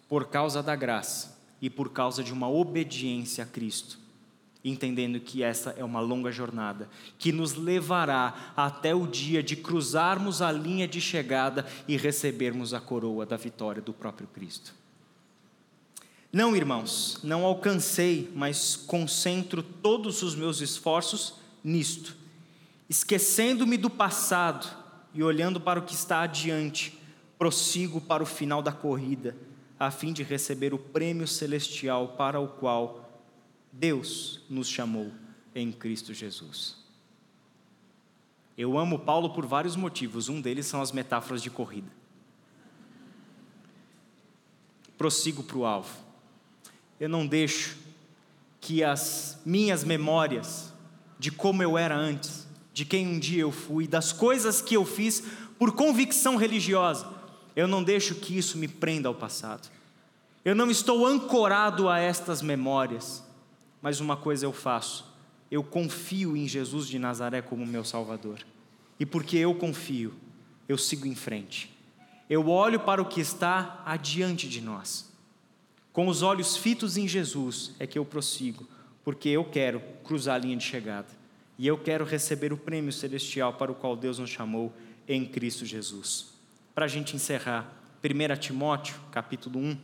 [0.09, 4.01] Por causa da graça e por causa de uma obediência a Cristo,
[4.65, 10.43] entendendo que essa é uma longa jornada que nos levará até o dia de cruzarmos
[10.43, 14.82] a linha de chegada e recebermos a coroa da vitória do próprio Cristo.
[16.33, 22.17] Não, irmãos, não alcancei, mas concentro todos os meus esforços nisto,
[22.89, 24.67] esquecendo-me do passado
[25.13, 26.99] e olhando para o que está adiante,
[27.39, 29.37] prossigo para o final da corrida,
[29.79, 33.23] a fim de receber o prêmio celestial para o qual
[33.71, 35.13] Deus nos chamou
[35.55, 36.77] em Cristo Jesus.
[38.57, 41.91] Eu amo Paulo por vários motivos, um deles são as metáforas de corrida.
[44.97, 46.12] Prossigo para o alvo.
[47.03, 47.77] Eu não deixo
[48.61, 50.73] que as minhas memórias
[51.19, 54.85] de como eu era antes, de quem um dia eu fui, das coisas que eu
[54.85, 55.21] fiz
[55.59, 57.13] por convicção religiosa,
[57.57, 59.69] eu não deixo que isso me prenda ao passado.
[60.45, 63.21] Eu não estou ancorado a estas memórias,
[63.83, 65.05] mas uma coisa eu faço:
[65.51, 68.39] eu confio em Jesus de Nazaré como meu Salvador.
[69.01, 70.15] E porque eu confio,
[70.69, 71.69] eu sigo em frente.
[72.31, 75.11] Eu olho para o que está adiante de nós.
[75.93, 78.67] Com os olhos fitos em Jesus é que eu prossigo,
[79.05, 81.09] porque eu quero cruzar a linha de chegada.
[81.59, 84.73] E eu quero receber o prêmio celestial para o qual Deus nos chamou
[85.07, 86.33] em Cristo Jesus.
[86.75, 87.71] Para a gente encerrar,
[88.03, 89.77] 1 Timóteo, capítulo 1,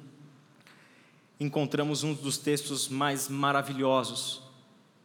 [1.39, 4.43] encontramos um dos textos mais maravilhosos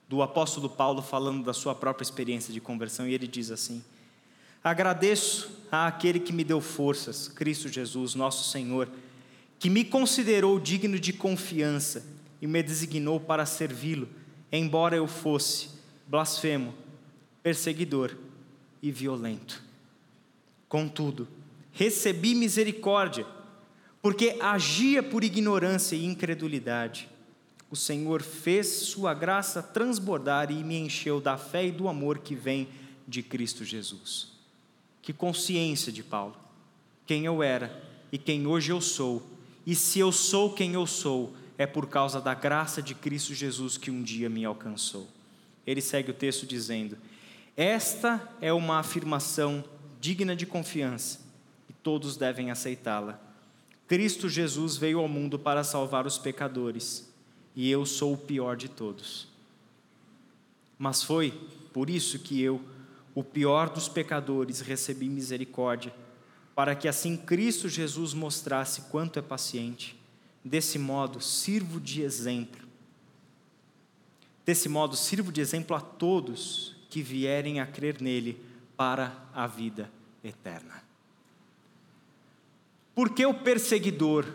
[0.08, 3.84] do apóstolo Paulo falando da sua própria experiência de conversão, e ele diz assim:
[4.64, 8.88] Agradeço àquele que me deu forças, Cristo Jesus, nosso Senhor,
[9.64, 12.06] que me considerou digno de confiança
[12.42, 14.10] e me designou para servi-lo,
[14.52, 15.70] embora eu fosse
[16.06, 16.76] blasfemo,
[17.42, 18.14] perseguidor
[18.82, 19.64] e violento.
[20.68, 21.30] Contudo,
[21.72, 23.26] recebi misericórdia,
[24.02, 27.08] porque agia por ignorância e incredulidade
[27.72, 32.36] o Senhor fez sua graça transbordar e me encheu da fé e do amor que
[32.36, 32.68] vem
[33.08, 34.28] de Cristo Jesus.
[35.02, 36.36] Que consciência de Paulo,
[37.08, 39.33] quem eu era e quem hoje eu sou,
[39.66, 43.78] e se eu sou quem eu sou, é por causa da graça de Cristo Jesus
[43.78, 45.08] que um dia me alcançou.
[45.66, 46.98] Ele segue o texto dizendo:
[47.56, 49.64] Esta é uma afirmação
[50.02, 51.22] digna de confiança
[51.70, 53.20] e todos devem aceitá-la.
[53.88, 57.12] Cristo Jesus veio ao mundo para salvar os pecadores
[57.56, 59.28] e eu sou o pior de todos.
[60.78, 61.32] Mas foi
[61.72, 62.62] por isso que eu,
[63.16, 65.94] o pior dos pecadores, recebi misericórdia,
[66.56, 70.00] para que assim Cristo Jesus mostrasse quanto é paciente.
[70.44, 72.62] Desse modo, sirvo de exemplo.
[74.46, 78.40] Desse modo, sirvo de exemplo a todos que vierem a crer nele
[78.76, 79.90] para a vida
[80.24, 80.84] eterna.
[82.94, 84.26] Porque o perseguidor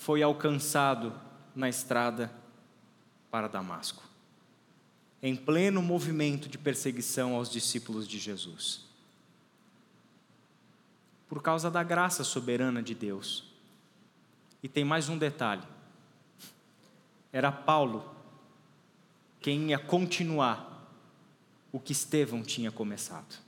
[0.00, 1.14] foi alcançado
[1.54, 2.30] na estrada
[3.30, 4.02] para Damasco,
[5.22, 8.83] em pleno movimento de perseguição aos discípulos de Jesus.
[11.34, 13.42] Por causa da graça soberana de Deus.
[14.62, 15.64] E tem mais um detalhe:
[17.32, 18.08] era Paulo
[19.40, 20.88] quem ia continuar
[21.72, 23.42] o que Estevão tinha começado.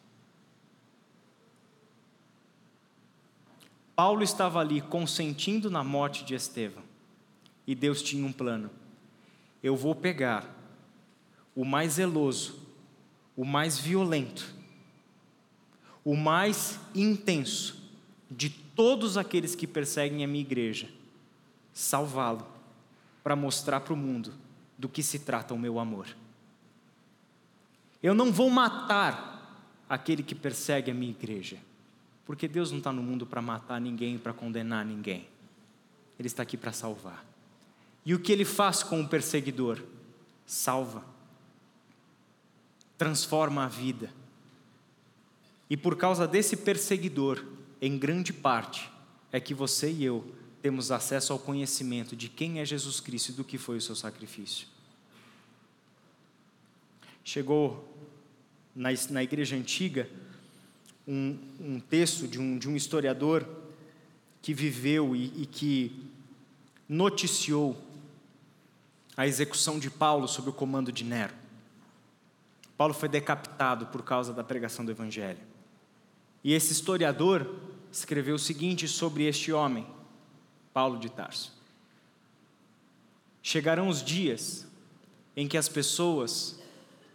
[3.94, 6.82] Paulo estava ali consentindo na morte de Estevão,
[7.68, 8.68] e Deus tinha um plano
[9.62, 10.52] eu vou pegar
[11.54, 12.58] o mais zeloso,
[13.36, 14.55] o mais violento,
[16.06, 17.82] o mais intenso
[18.30, 20.88] de todos aqueles que perseguem a minha igreja,
[21.72, 22.46] salvá-lo,
[23.24, 24.32] para mostrar para o mundo
[24.78, 26.06] do que se trata o meu amor.
[28.00, 31.58] Eu não vou matar aquele que persegue a minha igreja,
[32.24, 35.26] porque Deus não está no mundo para matar ninguém, para condenar ninguém,
[36.16, 37.26] Ele está aqui para salvar.
[38.04, 39.82] E o que ele faz com o perseguidor?
[40.46, 41.04] Salva,
[42.96, 44.08] transforma a vida.
[45.68, 47.44] E por causa desse perseguidor,
[47.80, 48.90] em grande parte,
[49.32, 50.24] é que você e eu
[50.62, 53.94] temos acesso ao conhecimento de quem é Jesus Cristo e do que foi o seu
[53.94, 54.66] sacrifício.
[57.24, 57.92] Chegou
[58.74, 60.08] na, na igreja antiga
[61.06, 63.46] um, um texto de um, de um historiador
[64.42, 66.10] que viveu e, e que
[66.88, 67.76] noticiou
[69.16, 71.34] a execução de Paulo sob o comando de Nero.
[72.76, 75.55] Paulo foi decapitado por causa da pregação do Evangelho.
[76.46, 77.52] E esse historiador
[77.90, 79.84] escreveu o seguinte sobre este homem,
[80.72, 81.52] Paulo de Tarso:
[83.42, 84.64] Chegarão os dias
[85.36, 86.56] em que as pessoas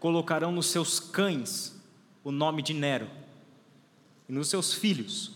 [0.01, 1.73] colocarão nos seus cães
[2.25, 3.09] o nome de Nero,
[4.27, 5.31] e nos seus filhos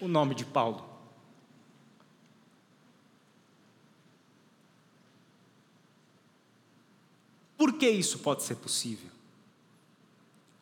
[0.00, 0.82] o nome de Paulo.
[7.54, 9.07] Por que isso pode ser possível?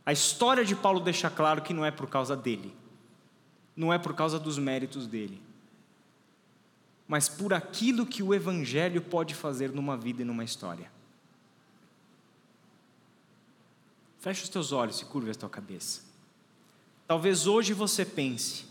[0.07, 2.73] A história de Paulo deixa claro que não é por causa dele,
[3.77, 5.43] não é por causa dos méritos dele.
[7.09, 10.91] mas por aquilo que o Evangelho pode fazer numa vida e numa história.
[14.19, 16.03] Feche os teus olhos e curva a tua cabeça.
[17.07, 18.65] Talvez hoje você pense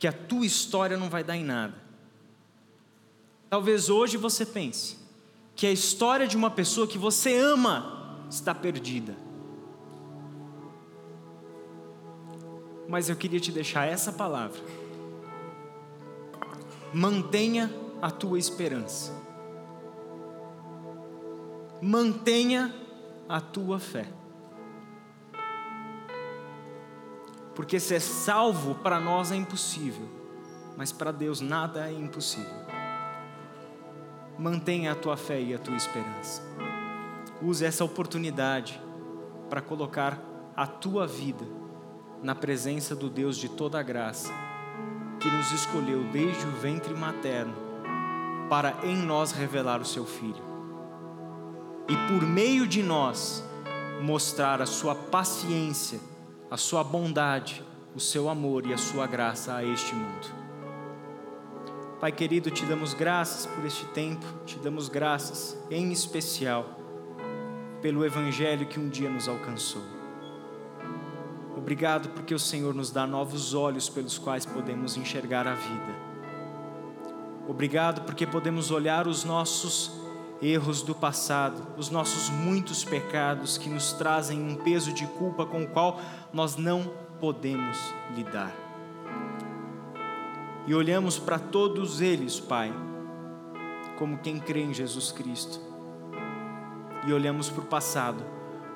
[0.00, 1.80] que a tua história não vai dar em nada.
[3.48, 4.98] Talvez hoje você pense
[5.54, 9.14] que a história de uma pessoa que você ama está perdida.
[12.88, 14.60] Mas eu queria te deixar essa palavra.
[16.92, 19.12] Mantenha a tua esperança.
[21.80, 22.74] Mantenha
[23.28, 24.06] a tua fé.
[27.54, 30.08] Porque ser salvo para nós é impossível,
[30.76, 32.64] mas para Deus nada é impossível.
[34.38, 36.42] Mantenha a tua fé e a tua esperança.
[37.40, 38.80] Use essa oportunidade
[39.48, 40.20] para colocar
[40.56, 41.44] a tua vida
[42.24, 44.32] na presença do Deus de toda graça,
[45.20, 47.54] que nos escolheu desde o ventre materno
[48.50, 50.42] para em nós revelar o seu Filho.
[51.88, 53.44] E por meio de nós
[54.02, 56.00] mostrar a sua paciência
[56.54, 57.64] a sua bondade,
[57.96, 60.32] o seu amor e a sua graça a este mundo.
[62.00, 66.78] Pai querido, te damos graças por este tempo, te damos graças em especial
[67.82, 69.93] pelo Evangelho que um dia nos alcançou.
[71.64, 75.94] Obrigado porque o Senhor nos dá novos olhos pelos quais podemos enxergar a vida.
[77.48, 79.90] Obrigado porque podemos olhar os nossos
[80.42, 85.62] erros do passado, os nossos muitos pecados que nos trazem um peso de culpa com
[85.62, 85.98] o qual
[86.34, 87.78] nós não podemos
[88.14, 88.54] lidar.
[90.66, 92.74] E olhamos para todos eles, Pai,
[93.96, 95.58] como quem crê em Jesus Cristo.
[97.06, 98.22] E olhamos para o passado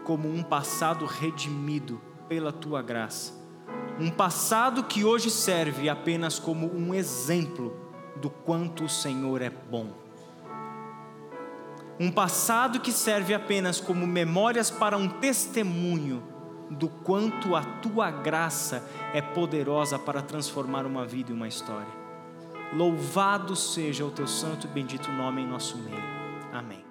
[0.04, 3.32] como um passado redimido pela tua graça.
[3.98, 7.76] Um passado que hoje serve apenas como um exemplo
[8.16, 10.08] do quanto o Senhor é bom
[12.00, 16.22] um passado que serve apenas como memórias para um testemunho
[16.70, 21.98] do quanto a tua graça é poderosa para transformar uma vida e uma história.
[22.72, 26.04] Louvado seja o teu santo e bendito nome em nosso meio.
[26.52, 26.87] Amém.